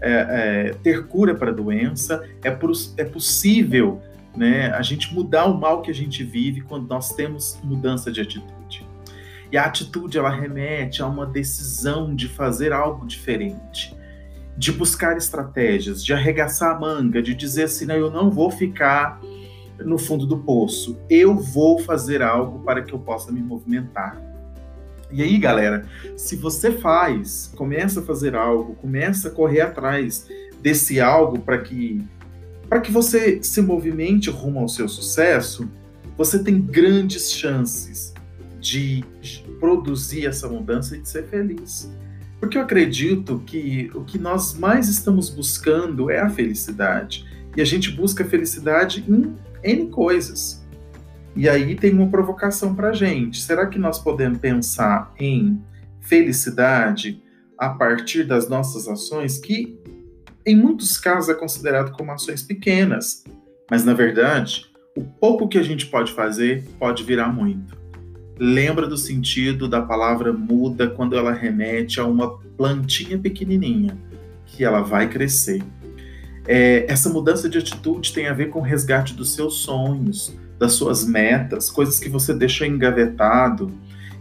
é, 0.00 0.70
é, 0.70 0.74
ter 0.82 1.06
cura 1.06 1.34
para 1.34 1.50
a 1.50 1.54
doença, 1.54 2.26
é, 2.42 2.48
é 2.96 3.04
possível 3.04 4.00
né, 4.36 4.70
a 4.72 4.82
gente 4.82 5.12
mudar 5.12 5.46
o 5.46 5.58
mal 5.58 5.82
que 5.82 5.90
a 5.90 5.94
gente 5.94 6.22
vive 6.22 6.60
quando 6.62 6.88
nós 6.88 7.12
temos 7.12 7.58
mudança 7.62 8.10
de 8.10 8.20
atitude. 8.20 8.86
E 9.52 9.58
a 9.58 9.64
atitude 9.64 10.16
ela 10.16 10.30
remete 10.30 11.02
a 11.02 11.06
uma 11.06 11.26
decisão 11.26 12.14
de 12.14 12.28
fazer 12.28 12.72
algo 12.72 13.06
diferente, 13.06 13.94
de 14.60 14.72
buscar 14.72 15.16
estratégias, 15.16 16.04
de 16.04 16.12
arregaçar 16.12 16.76
a 16.76 16.78
manga, 16.78 17.22
de 17.22 17.34
dizer 17.34 17.62
assim, 17.62 17.86
não, 17.86 17.94
eu 17.94 18.10
não 18.10 18.30
vou 18.30 18.50
ficar 18.50 19.18
no 19.78 19.96
fundo 19.96 20.26
do 20.26 20.36
poço, 20.36 21.00
eu 21.08 21.34
vou 21.34 21.78
fazer 21.78 22.20
algo 22.20 22.62
para 22.62 22.82
que 22.82 22.92
eu 22.92 22.98
possa 22.98 23.32
me 23.32 23.40
movimentar. 23.40 24.20
E 25.10 25.22
aí, 25.22 25.38
galera, 25.38 25.86
se 26.14 26.36
você 26.36 26.72
faz, 26.72 27.50
começa 27.56 28.00
a 28.00 28.02
fazer 28.02 28.36
algo, 28.36 28.74
começa 28.74 29.28
a 29.28 29.30
correr 29.30 29.62
atrás 29.62 30.28
desse 30.60 31.00
algo 31.00 31.38
para 31.38 31.56
que 31.56 32.04
para 32.68 32.82
que 32.82 32.92
você 32.92 33.42
se 33.42 33.62
movimente 33.62 34.28
rumo 34.28 34.60
ao 34.60 34.68
seu 34.68 34.90
sucesso, 34.90 35.70
você 36.18 36.38
tem 36.38 36.60
grandes 36.60 37.32
chances 37.32 38.12
de 38.60 39.02
produzir 39.58 40.26
essa 40.26 40.46
mudança 40.48 40.98
e 40.98 41.00
de 41.00 41.08
ser 41.08 41.24
feliz. 41.28 41.90
Porque 42.40 42.56
eu 42.56 42.62
acredito 42.62 43.42
que 43.44 43.90
o 43.94 44.02
que 44.02 44.18
nós 44.18 44.54
mais 44.58 44.88
estamos 44.88 45.28
buscando 45.28 46.10
é 46.10 46.18
a 46.18 46.30
felicidade. 46.30 47.26
E 47.54 47.60
a 47.60 47.64
gente 47.64 47.90
busca 47.90 48.24
felicidade 48.24 49.04
em 49.06 49.36
N 49.62 49.90
coisas. 49.90 50.64
E 51.36 51.48
aí 51.48 51.76
tem 51.76 51.92
uma 51.92 52.08
provocação 52.08 52.74
para 52.74 52.88
a 52.88 52.92
gente. 52.92 53.42
Será 53.42 53.66
que 53.66 53.78
nós 53.78 53.98
podemos 53.98 54.38
pensar 54.38 55.12
em 55.18 55.62
felicidade 56.00 57.22
a 57.58 57.68
partir 57.68 58.24
das 58.24 58.48
nossas 58.48 58.88
ações, 58.88 59.38
que 59.38 59.78
em 60.46 60.56
muitos 60.56 60.96
casos 60.96 61.28
é 61.28 61.34
considerado 61.34 61.92
como 61.92 62.10
ações 62.10 62.42
pequenas, 62.42 63.22
mas 63.70 63.84
na 63.84 63.92
verdade, 63.92 64.66
o 64.96 65.04
pouco 65.04 65.46
que 65.46 65.58
a 65.58 65.62
gente 65.62 65.86
pode 65.86 66.12
fazer 66.12 66.64
pode 66.78 67.04
virar 67.04 67.28
muito 67.28 67.79
lembra 68.40 68.86
do 68.86 68.96
sentido 68.96 69.68
da 69.68 69.82
palavra 69.82 70.32
muda 70.32 70.88
quando 70.88 71.14
ela 71.14 71.30
remete 71.30 72.00
a 72.00 72.06
uma 72.06 72.38
plantinha 72.56 73.18
pequenininha 73.18 73.98
que 74.46 74.64
ela 74.64 74.80
vai 74.80 75.10
crescer. 75.10 75.62
É, 76.48 76.86
essa 76.88 77.10
mudança 77.10 77.50
de 77.50 77.58
atitude 77.58 78.14
tem 78.14 78.28
a 78.28 78.32
ver 78.32 78.48
com 78.48 78.60
o 78.60 78.62
resgate 78.62 79.12
dos 79.12 79.34
seus 79.34 79.58
sonhos, 79.58 80.34
das 80.58 80.72
suas 80.72 81.06
metas, 81.06 81.70
coisas 81.70 82.00
que 82.00 82.08
você 82.08 82.32
deixou 82.32 82.66
engavetado 82.66 83.70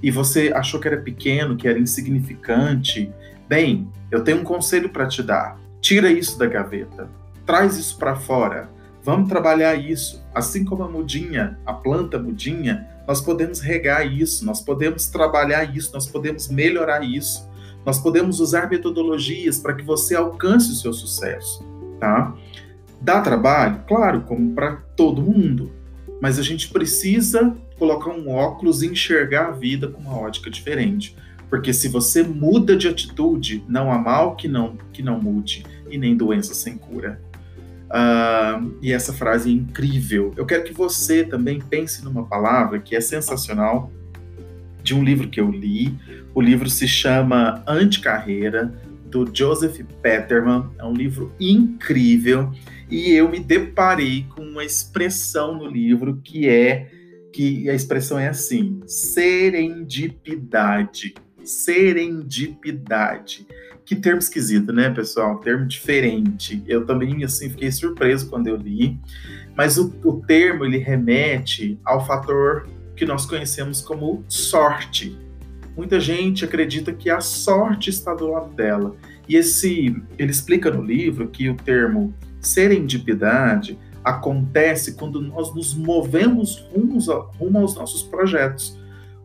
e 0.04 0.12
você 0.12 0.52
achou 0.54 0.82
que 0.82 0.88
era 0.90 0.98
pequeno, 0.98 1.56
que 1.56 1.68
era 1.68 1.80
insignificante. 1.80 3.10
Bem, 3.48 3.88
eu 4.12 4.22
tenho 4.22 4.42
um 4.42 4.44
conselho 4.44 4.90
para 4.90 5.08
te 5.08 5.24
dar. 5.24 5.58
Tira 5.80 6.12
isso 6.12 6.38
da 6.38 6.46
gaveta, 6.46 7.10
traz 7.46 7.78
isso 7.78 7.98
para 7.98 8.18
fora. 8.18 8.70
Vamos 9.02 9.30
trabalhar 9.30 9.76
isso. 9.76 10.22
Assim 10.36 10.66
como 10.66 10.84
a 10.84 10.90
mudinha, 10.90 11.58
a 11.66 11.74
planta 11.74 12.20
mudinha, 12.20 12.86
nós 13.10 13.22
podemos 13.22 13.60
regar 13.60 14.06
isso, 14.06 14.46
nós 14.46 14.62
podemos 14.62 15.08
trabalhar 15.08 15.76
isso, 15.76 15.92
nós 15.92 16.06
podemos 16.06 16.48
melhorar 16.48 17.04
isso, 17.04 17.50
nós 17.84 17.98
podemos 17.98 18.40
usar 18.40 18.70
metodologias 18.70 19.58
para 19.58 19.74
que 19.74 19.84
você 19.84 20.16
alcance 20.16 20.72
o 20.72 20.76
seu 20.76 20.94
sucesso, 20.94 21.66
tá? 22.00 22.36
Dá 23.02 23.20
trabalho? 23.20 23.84
Claro, 23.88 24.22
como 24.22 24.54
para 24.54 24.76
todo 24.96 25.24
mundo, 25.24 25.72
mas 26.22 26.38
a 26.38 26.44
gente 26.44 26.70
precisa 26.70 27.58
colocar 27.80 28.12
um 28.12 28.30
óculos 28.30 28.84
e 28.84 28.86
enxergar 28.86 29.48
a 29.48 29.52
vida 29.54 29.88
com 29.88 30.00
uma 30.00 30.16
ótica 30.16 30.52
diferente. 30.52 31.18
Porque 31.50 31.74
se 31.74 31.88
você 31.88 32.22
muda 32.22 32.78
de 32.78 32.88
atitude, 32.88 33.64
não 33.68 33.92
há 33.92 33.98
mal 33.98 34.36
que 34.36 34.48
não, 34.48 34.78
que 34.94 35.02
não 35.02 35.20
mude 35.20 35.66
e 35.90 35.98
nem 35.98 36.16
doença 36.16 36.54
sem 36.54 36.78
cura. 36.78 37.20
Uh, 37.90 38.78
e 38.82 38.94
essa 38.94 39.12
frase 39.12 39.50
é 39.50 39.54
incrível. 39.54 40.34
Eu 40.38 40.46
quero 40.46 40.64
que 40.64 40.74
você 40.74 41.24
também 41.24 41.60
pense 41.60 42.04
numa 42.04 42.26
palavra 42.26 42.80
que 42.80 42.96
é 42.96 43.02
sensacional, 43.02 43.92
de 44.84 44.94
um 44.94 45.04
livro 45.04 45.28
que 45.28 45.42
eu 45.42 45.50
li. 45.50 45.98
O 46.34 46.42
livro 46.42 46.70
se 46.70 46.88
chama 46.88 47.64
Anticarreira, 47.68 48.74
do 49.06 49.28
Joseph 49.32 49.82
Peterman. 50.02 50.70
É 50.78 50.86
um 50.86 50.94
livro 50.94 51.34
incrível. 51.40 52.52
E 52.90 53.12
eu 53.12 53.30
me 53.30 53.40
deparei 53.40 54.26
com 54.36 54.42
uma 54.44 54.64
expressão 54.64 55.58
no 55.58 55.68
livro 55.68 56.20
que 56.24 56.48
é 56.48 56.90
que 57.32 57.70
a 57.70 57.74
expressão 57.74 58.20
é 58.20 58.28
assim: 58.28 58.82
serendipidade. 58.86 61.16
Serendipidade. 61.44 63.48
Que 63.90 63.96
termo 63.96 64.20
esquisito, 64.20 64.72
né, 64.72 64.92
pessoal? 64.92 65.40
Termo 65.40 65.66
diferente. 65.66 66.64
Eu 66.68 66.86
também, 66.86 67.24
assim, 67.24 67.50
fiquei 67.50 67.72
surpreso 67.72 68.30
quando 68.30 68.46
eu 68.46 68.56
li. 68.56 69.00
Mas 69.58 69.80
o, 69.80 69.92
o 70.04 70.22
termo, 70.22 70.64
ele 70.64 70.78
remete 70.78 71.80
ao 71.84 72.06
fator 72.06 72.70
que 72.96 73.04
nós 73.04 73.26
conhecemos 73.26 73.82
como 73.82 74.24
sorte. 74.28 75.18
Muita 75.76 76.00
gente 76.00 76.46
acredita 76.46 76.94
que 76.94 77.10
a 77.10 77.20
sorte 77.20 77.90
está 77.90 78.14
do 78.14 78.28
lado 78.28 78.54
dela. 78.54 78.96
E 79.28 79.36
esse, 79.36 80.00
ele 80.20 80.30
explica 80.30 80.70
no 80.70 80.84
livro 80.84 81.28
que 81.28 81.50
o 81.50 81.56
termo 81.56 82.14
serendipidade 82.40 83.76
acontece 84.04 84.94
quando 84.94 85.20
nós 85.20 85.52
nos 85.56 85.74
movemos 85.74 86.64
rumo, 86.72 87.00
rumo 87.40 87.58
aos 87.58 87.74
nossos 87.74 88.04
projetos. 88.04 88.78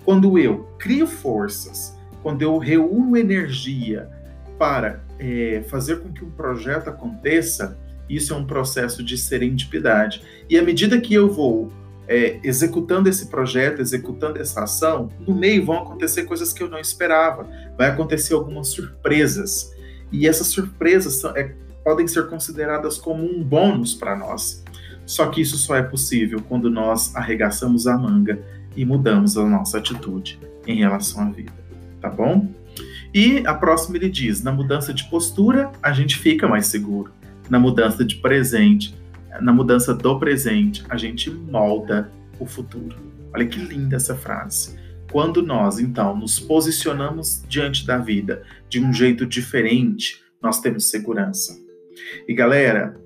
Quando 0.06 0.38
eu 0.38 0.60
crio 0.78 1.06
forças, 1.06 1.94
quando 2.22 2.40
eu 2.40 2.56
reúno 2.56 3.14
energia 3.14 4.08
para 4.58 5.04
é, 5.18 5.62
fazer 5.68 6.00
com 6.00 6.12
que 6.12 6.24
um 6.24 6.30
projeto 6.30 6.88
aconteça, 6.88 7.78
isso 8.08 8.34
é 8.34 8.36
um 8.36 8.44
processo 8.44 9.02
de 9.02 9.16
serendipidade. 9.16 10.22
E 10.48 10.58
à 10.58 10.62
medida 10.62 11.00
que 11.00 11.14
eu 11.14 11.30
vou 11.30 11.72
é, 12.06 12.38
executando 12.42 13.08
esse 13.08 13.26
projeto, 13.28 13.80
executando 13.80 14.38
essa 14.38 14.64
ação, 14.64 15.08
no 15.20 15.34
meio 15.34 15.64
vão 15.64 15.78
acontecer 15.78 16.24
coisas 16.24 16.52
que 16.52 16.62
eu 16.62 16.68
não 16.68 16.78
esperava, 16.78 17.48
vai 17.76 17.88
acontecer 17.88 18.34
algumas 18.34 18.68
surpresas. 18.68 19.72
E 20.12 20.28
essas 20.28 20.48
surpresas 20.48 21.14
são, 21.14 21.36
é, 21.36 21.54
podem 21.82 22.06
ser 22.06 22.28
consideradas 22.28 22.98
como 22.98 23.24
um 23.24 23.42
bônus 23.42 23.94
para 23.94 24.14
nós. 24.16 24.62
Só 25.06 25.26
que 25.28 25.40
isso 25.40 25.56
só 25.56 25.76
é 25.76 25.82
possível 25.82 26.40
quando 26.48 26.70
nós 26.70 27.14
arregaçamos 27.14 27.86
a 27.86 27.96
manga 27.96 28.38
e 28.76 28.84
mudamos 28.84 29.36
a 29.36 29.44
nossa 29.44 29.78
atitude 29.78 30.38
em 30.66 30.76
relação 30.76 31.22
à 31.22 31.30
vida, 31.30 31.52
tá 32.00 32.08
bom? 32.08 32.48
E 33.14 33.46
a 33.46 33.54
próxima 33.54 33.96
ele 33.96 34.10
diz: 34.10 34.42
na 34.42 34.50
mudança 34.50 34.92
de 34.92 35.04
postura, 35.04 35.70
a 35.80 35.92
gente 35.92 36.18
fica 36.18 36.48
mais 36.48 36.66
seguro. 36.66 37.12
Na 37.48 37.58
mudança 37.60 38.04
de 38.04 38.16
presente, 38.16 38.94
na 39.40 39.52
mudança 39.52 39.94
do 39.94 40.18
presente, 40.18 40.84
a 40.88 40.96
gente 40.96 41.30
molda 41.30 42.10
o 42.40 42.46
futuro. 42.46 42.96
Olha 43.32 43.46
que 43.46 43.58
linda 43.58 43.96
essa 43.96 44.16
frase. 44.16 44.76
Quando 45.12 45.42
nós, 45.42 45.78
então, 45.78 46.16
nos 46.16 46.40
posicionamos 46.40 47.44
diante 47.48 47.86
da 47.86 47.98
vida 47.98 48.42
de 48.68 48.80
um 48.80 48.92
jeito 48.92 49.24
diferente, 49.24 50.20
nós 50.42 50.60
temos 50.60 50.90
segurança. 50.90 51.56
E 52.26 52.34
galera, 52.34 52.96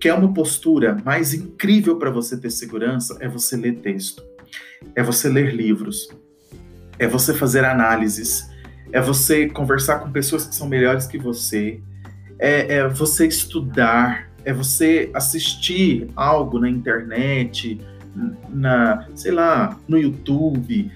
quer 0.00 0.14
uma 0.14 0.32
postura 0.32 0.96
mais 1.04 1.34
incrível 1.34 1.96
para 1.96 2.10
você 2.10 2.38
ter 2.38 2.50
segurança? 2.50 3.18
É 3.20 3.28
você 3.28 3.56
ler 3.56 3.80
texto, 3.80 4.22
é 4.94 5.02
você 5.02 5.28
ler 5.28 5.54
livros, 5.54 6.08
é 6.98 7.06
você 7.06 7.34
fazer 7.34 7.64
análises, 7.64 8.47
é 8.92 9.00
você 9.00 9.48
conversar 9.48 10.00
com 10.00 10.10
pessoas 10.10 10.46
que 10.46 10.54
são 10.54 10.68
melhores 10.68 11.06
que 11.06 11.18
você, 11.18 11.80
é, 12.38 12.76
é 12.76 12.88
você 12.88 13.26
estudar, 13.26 14.30
é 14.44 14.52
você 14.52 15.10
assistir 15.12 16.08
algo 16.16 16.58
na 16.58 16.68
internet, 16.68 17.80
na, 18.48 19.06
sei 19.14 19.32
lá, 19.32 19.78
no 19.86 19.98
YouTube, 19.98 20.90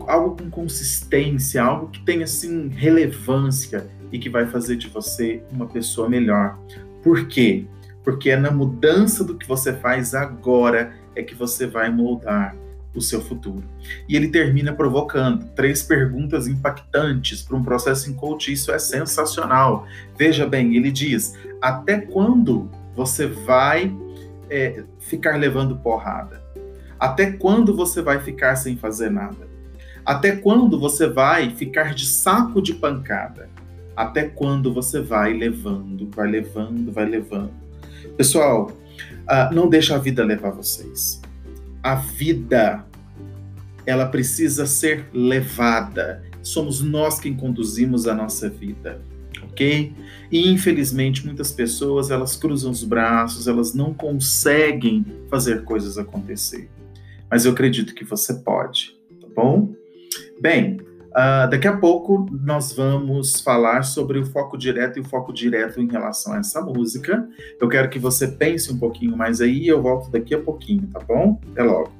algo 0.00 0.36
com 0.36 0.50
consistência, 0.50 1.62
algo 1.62 1.88
que 1.88 2.04
tenha 2.04 2.24
assim 2.24 2.68
relevância 2.68 3.86
e 4.12 4.18
que 4.18 4.28
vai 4.28 4.46
fazer 4.46 4.76
de 4.76 4.88
você 4.88 5.42
uma 5.50 5.66
pessoa 5.66 6.08
melhor. 6.08 6.58
Por 7.02 7.26
quê? 7.26 7.64
Porque 8.02 8.30
é 8.30 8.36
na 8.36 8.50
mudança 8.50 9.24
do 9.24 9.36
que 9.36 9.46
você 9.46 9.72
faz 9.72 10.14
agora 10.14 10.92
é 11.14 11.22
que 11.22 11.34
você 11.34 11.66
vai 11.66 11.90
moldar 11.90 12.54
o 12.94 13.00
seu 13.00 13.20
futuro. 13.20 13.62
E 14.08 14.16
ele 14.16 14.28
termina 14.28 14.72
provocando 14.72 15.44
três 15.54 15.82
perguntas 15.82 16.46
impactantes 16.46 17.42
para 17.42 17.56
um 17.56 17.62
processo 17.62 18.10
em 18.10 18.14
coach. 18.14 18.52
Isso 18.52 18.72
é 18.72 18.78
sensacional. 18.78 19.86
Veja 20.18 20.46
bem, 20.46 20.76
ele 20.76 20.90
diz: 20.90 21.36
até 21.60 22.00
quando 22.00 22.68
você 22.94 23.26
vai 23.26 23.94
é, 24.48 24.82
ficar 24.98 25.36
levando 25.36 25.76
porrada? 25.76 26.42
Até 26.98 27.32
quando 27.32 27.74
você 27.74 28.02
vai 28.02 28.20
ficar 28.20 28.56
sem 28.56 28.76
fazer 28.76 29.10
nada? 29.10 29.48
Até 30.04 30.36
quando 30.36 30.78
você 30.78 31.06
vai 31.06 31.50
ficar 31.50 31.94
de 31.94 32.06
saco 32.06 32.60
de 32.60 32.74
pancada? 32.74 33.48
Até 33.96 34.24
quando 34.24 34.72
você 34.72 35.00
vai 35.00 35.32
levando, 35.32 36.08
vai 36.14 36.28
levando, 36.28 36.92
vai 36.92 37.04
levando? 37.04 37.52
Pessoal, 38.16 38.70
uh, 38.70 39.54
não 39.54 39.68
deixa 39.68 39.94
a 39.94 39.98
vida 39.98 40.24
levar 40.24 40.50
vocês 40.50 41.20
a 41.82 41.94
vida 41.94 42.84
ela 43.86 44.06
precisa 44.06 44.66
ser 44.66 45.06
levada. 45.12 46.22
Somos 46.42 46.80
nós 46.80 47.18
quem 47.18 47.34
conduzimos 47.34 48.06
a 48.06 48.14
nossa 48.14 48.48
vida, 48.48 49.00
ok? 49.42 49.92
E 50.30 50.50
infelizmente 50.50 51.24
muitas 51.26 51.52
pessoas 51.52 52.10
elas 52.10 52.36
cruzam 52.36 52.70
os 52.70 52.84
braços, 52.84 53.46
elas 53.46 53.74
não 53.74 53.92
conseguem 53.92 55.04
fazer 55.28 55.64
coisas 55.64 55.98
acontecer. 55.98 56.70
Mas 57.30 57.44
eu 57.44 57.52
acredito 57.52 57.94
que 57.94 58.04
você 58.04 58.34
pode, 58.34 58.98
tá 59.20 59.28
bom? 59.34 59.72
Bem, 60.40 60.78
uh, 61.10 61.48
daqui 61.50 61.68
a 61.68 61.76
pouco 61.76 62.26
nós 62.42 62.72
vamos 62.72 63.40
falar 63.40 63.82
sobre 63.82 64.18
o 64.18 64.26
foco 64.26 64.56
direto 64.56 64.98
e 64.98 65.00
o 65.00 65.04
foco 65.04 65.32
direto 65.32 65.80
em 65.80 65.88
relação 65.88 66.32
a 66.32 66.38
essa 66.38 66.60
música. 66.60 67.28
Eu 67.60 67.68
quero 67.68 67.88
que 67.90 67.98
você 67.98 68.26
pense 68.26 68.72
um 68.72 68.78
pouquinho 68.78 69.16
mais 69.16 69.40
aí 69.40 69.64
e 69.64 69.68
eu 69.68 69.82
volto 69.82 70.10
daqui 70.10 70.34
a 70.34 70.40
pouquinho, 70.40 70.88
tá 70.88 71.00
bom? 71.00 71.38
Até 71.52 71.62
logo. 71.62 71.99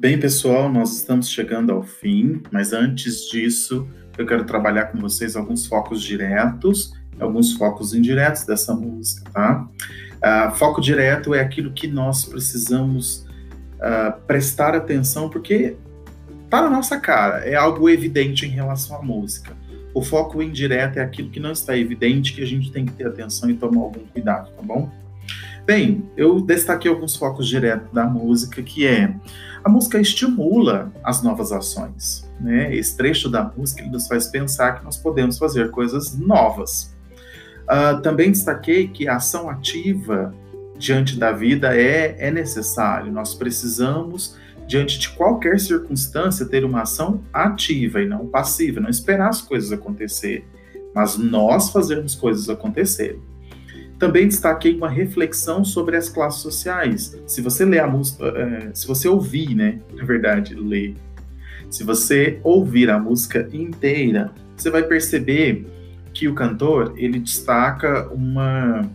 Bem, 0.00 0.18
pessoal, 0.18 0.72
nós 0.72 0.96
estamos 0.96 1.28
chegando 1.28 1.70
ao 1.70 1.82
fim, 1.82 2.42
mas 2.50 2.72
antes 2.72 3.28
disso, 3.28 3.86
eu 4.16 4.24
quero 4.24 4.44
trabalhar 4.46 4.86
com 4.86 4.98
vocês 4.98 5.36
alguns 5.36 5.66
focos 5.66 6.02
diretos, 6.02 6.94
alguns 7.20 7.52
focos 7.52 7.92
indiretos 7.92 8.46
dessa 8.46 8.72
música, 8.72 9.30
tá? 9.30 9.68
Uh, 10.16 10.54
foco 10.54 10.80
direto 10.80 11.34
é 11.34 11.40
aquilo 11.40 11.70
que 11.74 11.86
nós 11.86 12.24
precisamos 12.24 13.26
uh, 13.76 14.18
prestar 14.26 14.74
atenção, 14.74 15.28
porque 15.28 15.76
tá 16.48 16.62
na 16.62 16.70
nossa 16.70 16.98
cara, 16.98 17.46
é 17.46 17.54
algo 17.54 17.86
evidente 17.86 18.46
em 18.46 18.48
relação 18.48 18.96
à 18.96 19.02
música. 19.02 19.54
O 19.92 20.02
foco 20.02 20.42
indireto 20.42 20.96
é 20.96 21.02
aquilo 21.02 21.28
que 21.28 21.38
não 21.38 21.52
está 21.52 21.76
evidente, 21.76 22.32
que 22.32 22.42
a 22.42 22.46
gente 22.46 22.72
tem 22.72 22.86
que 22.86 22.92
ter 22.94 23.06
atenção 23.06 23.50
e 23.50 23.54
tomar 23.54 23.82
algum 23.82 24.06
cuidado, 24.06 24.50
tá 24.56 24.62
bom? 24.62 24.90
Bem, 25.66 26.10
eu 26.16 26.40
destaquei 26.40 26.90
alguns 26.90 27.16
focos 27.16 27.46
diretos 27.46 27.92
da 27.92 28.04
música, 28.04 28.62
que 28.62 28.86
é 28.86 29.14
a 29.62 29.68
música 29.68 30.00
estimula 30.00 30.92
as 31.04 31.22
novas 31.22 31.52
ações. 31.52 32.30
Né? 32.40 32.74
Esse 32.74 32.96
trecho 32.96 33.28
da 33.28 33.44
música 33.44 33.84
nos 33.84 34.08
faz 34.08 34.26
pensar 34.26 34.78
que 34.78 34.84
nós 34.84 34.96
podemos 34.96 35.38
fazer 35.38 35.70
coisas 35.70 36.16
novas. 36.18 36.94
Uh, 37.64 38.00
também 38.00 38.32
destaquei 38.32 38.88
que 38.88 39.06
a 39.06 39.16
ação 39.16 39.50
ativa 39.50 40.34
diante 40.78 41.18
da 41.18 41.30
vida 41.30 41.76
é, 41.76 42.16
é 42.18 42.30
necessário. 42.30 43.12
Nós 43.12 43.34
precisamos, 43.34 44.36
diante 44.66 44.98
de 44.98 45.10
qualquer 45.10 45.60
circunstância, 45.60 46.46
ter 46.46 46.64
uma 46.64 46.82
ação 46.82 47.22
ativa 47.32 48.00
e 48.00 48.08
não 48.08 48.26
passiva, 48.26 48.80
não 48.80 48.88
esperar 48.88 49.28
as 49.28 49.42
coisas 49.42 49.70
acontecer, 49.70 50.44
mas 50.94 51.18
nós 51.18 51.70
fazermos 51.70 52.14
coisas 52.14 52.48
acontecerem. 52.48 53.29
Também 54.00 54.26
destaquei 54.26 54.74
uma 54.74 54.88
reflexão 54.88 55.62
sobre 55.62 55.94
as 55.94 56.08
classes 56.08 56.40
sociais. 56.40 57.20
Se 57.26 57.42
você 57.42 57.66
ler 57.66 57.80
a 57.80 57.86
música, 57.86 58.24
é, 58.28 58.70
se 58.74 58.86
você 58.86 59.06
ouvir, 59.06 59.54
né, 59.54 59.78
na 59.94 60.06
verdade, 60.06 60.54
ler, 60.54 60.94
se 61.68 61.84
você 61.84 62.40
ouvir 62.42 62.88
a 62.88 62.98
música 62.98 63.46
inteira, 63.52 64.32
você 64.56 64.70
vai 64.70 64.82
perceber 64.84 65.66
que 66.14 66.26
o 66.26 66.34
cantor 66.34 66.94
ele 66.96 67.18
destaca 67.18 68.08
uma 68.08 68.90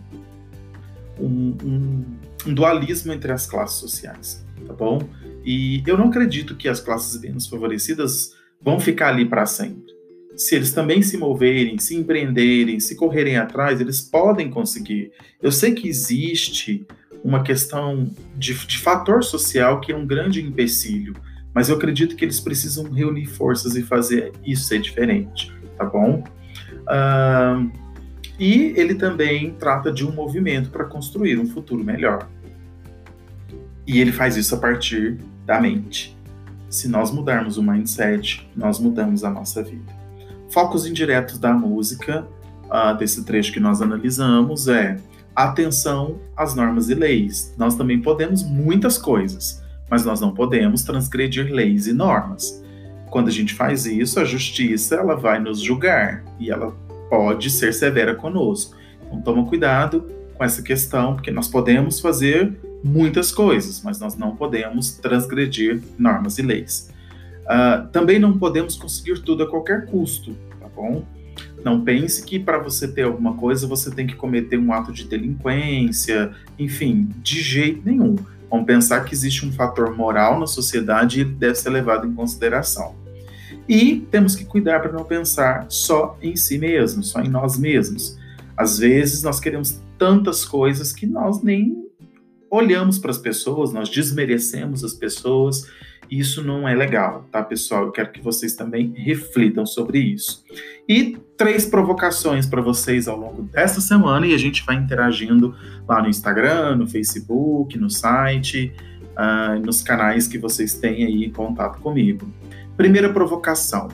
um, 1.20 1.56
um, 1.64 2.04
um 2.44 2.52
dualismo 2.52 3.12
entre 3.12 3.30
as 3.30 3.46
classes 3.46 3.78
sociais, 3.78 4.44
tá 4.66 4.72
bom? 4.72 5.08
E 5.44 5.84
eu 5.86 5.96
não 5.96 6.08
acredito 6.08 6.56
que 6.56 6.68
as 6.68 6.80
classes 6.80 7.20
menos 7.20 7.46
favorecidas 7.46 8.34
vão 8.60 8.80
ficar 8.80 9.10
ali 9.10 9.24
para 9.24 9.46
sempre 9.46 9.95
se 10.36 10.54
eles 10.54 10.72
também 10.72 11.00
se 11.00 11.16
moverem, 11.16 11.78
se 11.78 11.96
empreenderem, 11.96 12.78
se 12.78 12.94
correrem 12.94 13.38
atrás, 13.38 13.80
eles 13.80 14.02
podem 14.02 14.50
conseguir. 14.50 15.12
Eu 15.40 15.50
sei 15.50 15.72
que 15.72 15.88
existe 15.88 16.86
uma 17.24 17.42
questão 17.42 18.10
de, 18.36 18.54
de 18.54 18.78
fator 18.78 19.24
social 19.24 19.80
que 19.80 19.90
é 19.90 19.96
um 19.96 20.06
grande 20.06 20.42
empecilho, 20.42 21.14
mas 21.54 21.68
eu 21.68 21.76
acredito 21.76 22.14
que 22.14 22.24
eles 22.24 22.38
precisam 22.38 22.90
reunir 22.90 23.26
forças 23.26 23.74
e 23.76 23.82
fazer 23.82 24.32
isso 24.44 24.64
ser 24.64 24.80
diferente, 24.80 25.50
tá 25.76 25.84
bom? 25.86 26.22
Uh, 26.82 27.70
e 28.38 28.74
ele 28.76 28.94
também 28.94 29.52
trata 29.54 29.90
de 29.90 30.06
um 30.06 30.12
movimento 30.12 30.68
para 30.68 30.84
construir 30.84 31.38
um 31.38 31.46
futuro 31.46 31.82
melhor. 31.82 32.28
E 33.86 34.00
ele 34.00 34.12
faz 34.12 34.36
isso 34.36 34.54
a 34.54 34.58
partir 34.58 35.18
da 35.46 35.58
mente. 35.58 36.14
Se 36.68 36.88
nós 36.88 37.10
mudarmos 37.10 37.56
o 37.56 37.62
mindset, 37.62 38.46
nós 38.54 38.78
mudamos 38.78 39.24
a 39.24 39.30
nossa 39.30 39.62
vida. 39.62 40.05
Focos 40.56 40.86
indiretos 40.86 41.38
da 41.38 41.52
música, 41.52 42.26
uh, 42.64 42.96
desse 42.96 43.22
trecho 43.26 43.52
que 43.52 43.60
nós 43.60 43.82
analisamos, 43.82 44.68
é 44.68 44.96
atenção 45.34 46.18
às 46.34 46.54
normas 46.54 46.88
e 46.88 46.94
leis. 46.94 47.54
Nós 47.58 47.74
também 47.74 48.00
podemos 48.00 48.42
muitas 48.42 48.96
coisas, 48.96 49.62
mas 49.90 50.06
nós 50.06 50.18
não 50.18 50.32
podemos 50.32 50.82
transgredir 50.82 51.52
leis 51.52 51.86
e 51.86 51.92
normas. 51.92 52.64
Quando 53.10 53.28
a 53.28 53.30
gente 53.30 53.52
faz 53.52 53.84
isso, 53.84 54.18
a 54.18 54.24
justiça 54.24 54.94
ela 54.94 55.14
vai 55.14 55.38
nos 55.38 55.60
julgar 55.60 56.24
e 56.40 56.50
ela 56.50 56.74
pode 57.10 57.50
ser 57.50 57.74
severa 57.74 58.14
conosco. 58.14 58.74
Então 59.08 59.20
toma 59.20 59.44
cuidado 59.44 60.10
com 60.32 60.42
essa 60.42 60.62
questão, 60.62 61.16
porque 61.16 61.30
nós 61.30 61.48
podemos 61.48 62.00
fazer 62.00 62.58
muitas 62.82 63.30
coisas, 63.30 63.82
mas 63.84 64.00
nós 64.00 64.16
não 64.16 64.34
podemos 64.34 64.92
transgredir 64.92 65.82
normas 65.98 66.38
e 66.38 66.42
leis. 66.42 66.88
Uh, 67.44 67.86
também 67.88 68.18
não 68.18 68.38
podemos 68.38 68.74
conseguir 68.74 69.20
tudo 69.20 69.42
a 69.42 69.46
qualquer 69.50 69.84
custo, 69.84 70.34
bom? 70.76 71.04
Não 71.64 71.80
pense 71.82 72.22
que 72.24 72.38
para 72.38 72.58
você 72.58 72.86
ter 72.86 73.02
alguma 73.02 73.34
coisa 73.34 73.66
você 73.66 73.90
tem 73.90 74.06
que 74.06 74.14
cometer 74.14 74.58
um 74.58 74.72
ato 74.72 74.92
de 74.92 75.04
delinquência, 75.04 76.32
enfim, 76.58 77.08
de 77.22 77.40
jeito 77.40 77.82
nenhum. 77.84 78.16
Vamos 78.50 78.66
pensar 78.66 79.04
que 79.04 79.12
existe 79.12 79.44
um 79.44 79.52
fator 79.52 79.94
moral 79.96 80.38
na 80.38 80.46
sociedade 80.46 81.18
e 81.18 81.20
ele 81.22 81.32
deve 81.32 81.56
ser 81.56 81.70
levado 81.70 82.06
em 82.06 82.14
consideração. 82.14 82.94
E 83.68 84.06
temos 84.10 84.36
que 84.36 84.44
cuidar 84.44 84.80
para 84.80 84.92
não 84.92 85.04
pensar 85.04 85.66
só 85.68 86.16
em 86.22 86.36
si 86.36 86.56
mesmo, 86.56 87.02
só 87.02 87.20
em 87.20 87.28
nós 87.28 87.58
mesmos. 87.58 88.16
Às 88.56 88.78
vezes 88.78 89.22
nós 89.22 89.40
queremos 89.40 89.80
tantas 89.98 90.44
coisas 90.44 90.92
que 90.92 91.06
nós 91.06 91.42
nem 91.42 91.84
olhamos 92.48 92.98
para 92.98 93.10
as 93.10 93.18
pessoas, 93.18 93.72
nós 93.72 93.88
desmerecemos 93.88 94.84
as 94.84 94.94
pessoas, 94.94 95.66
isso 96.10 96.42
não 96.42 96.68
é 96.68 96.74
legal, 96.74 97.26
tá, 97.30 97.42
pessoal? 97.42 97.84
Eu 97.84 97.92
quero 97.92 98.12
que 98.12 98.20
vocês 98.20 98.54
também 98.54 98.92
reflitam 98.96 99.66
sobre 99.66 99.98
isso. 99.98 100.44
E 100.88 101.16
três 101.36 101.66
provocações 101.66 102.46
para 102.46 102.62
vocês 102.62 103.08
ao 103.08 103.18
longo 103.18 103.42
dessa 103.42 103.80
semana, 103.80 104.26
e 104.26 104.34
a 104.34 104.38
gente 104.38 104.64
vai 104.64 104.76
interagindo 104.76 105.54
lá 105.86 106.02
no 106.02 106.08
Instagram, 106.08 106.76
no 106.76 106.86
Facebook, 106.86 107.78
no 107.78 107.90
site, 107.90 108.72
uh, 109.16 109.58
nos 109.64 109.82
canais 109.82 110.26
que 110.26 110.38
vocês 110.38 110.74
têm 110.74 111.04
aí 111.04 111.24
em 111.24 111.30
contato 111.30 111.80
comigo. 111.80 112.30
Primeira 112.76 113.12
provocação. 113.12 113.88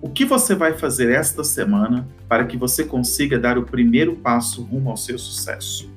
O 0.00 0.08
que 0.08 0.24
você 0.24 0.54
vai 0.54 0.74
fazer 0.74 1.10
esta 1.10 1.42
semana 1.42 2.06
para 2.28 2.44
que 2.44 2.56
você 2.56 2.84
consiga 2.84 3.38
dar 3.38 3.58
o 3.58 3.64
primeiro 3.64 4.14
passo 4.14 4.62
rumo 4.62 4.90
ao 4.90 4.96
seu 4.96 5.18
sucesso? 5.18 5.90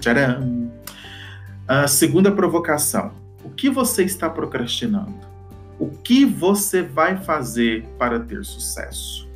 Tcharam! 0.00 0.70
A 1.66 1.86
segunda 1.86 2.32
provocação: 2.32 3.12
que 3.58 3.68
você 3.68 4.04
está 4.04 4.30
procrastinando? 4.30 5.18
O 5.80 5.88
que 5.88 6.24
você 6.24 6.80
vai 6.80 7.16
fazer 7.16 7.84
para 7.98 8.20
ter 8.20 8.44
sucesso? 8.44 9.28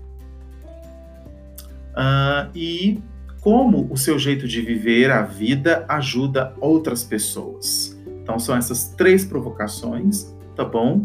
Uh, 1.91 2.49
e 2.55 3.03
como 3.41 3.93
o 3.93 3.97
seu 3.97 4.19
jeito 4.21 4.47
de 4.47 4.63
viver 4.63 5.11
a 5.11 5.23
vida 5.23 5.85
ajuda 5.89 6.55
outras 6.61 7.03
pessoas. 7.03 7.99
Então 8.23 8.39
são 8.39 8.57
essas 8.57 8.91
três 8.91 9.25
provocações, 9.25 10.33
tá 10.55 10.65
bom? 10.65 11.03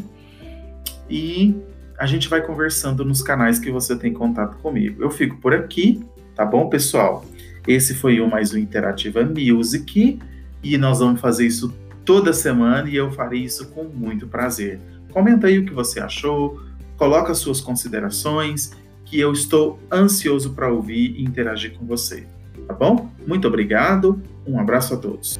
E 1.09 1.55
a 1.97 2.05
gente 2.05 2.29
vai 2.29 2.41
conversando 2.41 3.03
nos 3.03 3.23
canais 3.23 3.57
que 3.57 3.71
você 3.71 3.97
tem 3.97 4.13
contato 4.13 4.57
comigo. 4.57 5.01
Eu 5.01 5.09
fico 5.09 5.37
por 5.37 5.55
aqui, 5.55 6.05
tá 6.35 6.45
bom, 6.45 6.69
pessoal? 6.69 7.25
Esse 7.67 7.95
foi 7.95 8.21
o 8.21 8.29
mais 8.29 8.53
um 8.53 8.57
Interativa 8.59 9.23
Music 9.23 10.19
e 10.61 10.77
nós 10.77 10.99
vamos 10.99 11.19
fazer 11.19 11.47
isso 11.47 11.73
toda 12.07 12.31
semana 12.31 12.89
e 12.89 12.95
eu 12.95 13.11
farei 13.11 13.43
isso 13.43 13.67
com 13.67 13.83
muito 13.83 14.27
prazer. 14.27 14.79
Comenta 15.11 15.47
aí 15.47 15.59
o 15.59 15.65
que 15.65 15.73
você 15.73 15.99
achou, 15.99 16.61
coloca 16.95 17.35
suas 17.35 17.59
considerações, 17.59 18.71
que 19.03 19.19
eu 19.19 19.33
estou 19.33 19.77
ansioso 19.91 20.53
para 20.53 20.71
ouvir 20.71 21.15
e 21.17 21.23
interagir 21.23 21.77
com 21.77 21.85
você. 21.85 22.25
Tá 22.65 22.73
bom? 22.73 23.11
Muito 23.27 23.45
obrigado, 23.45 24.21
um 24.47 24.57
abraço 24.57 24.93
a 24.93 24.97
todos. 24.97 25.37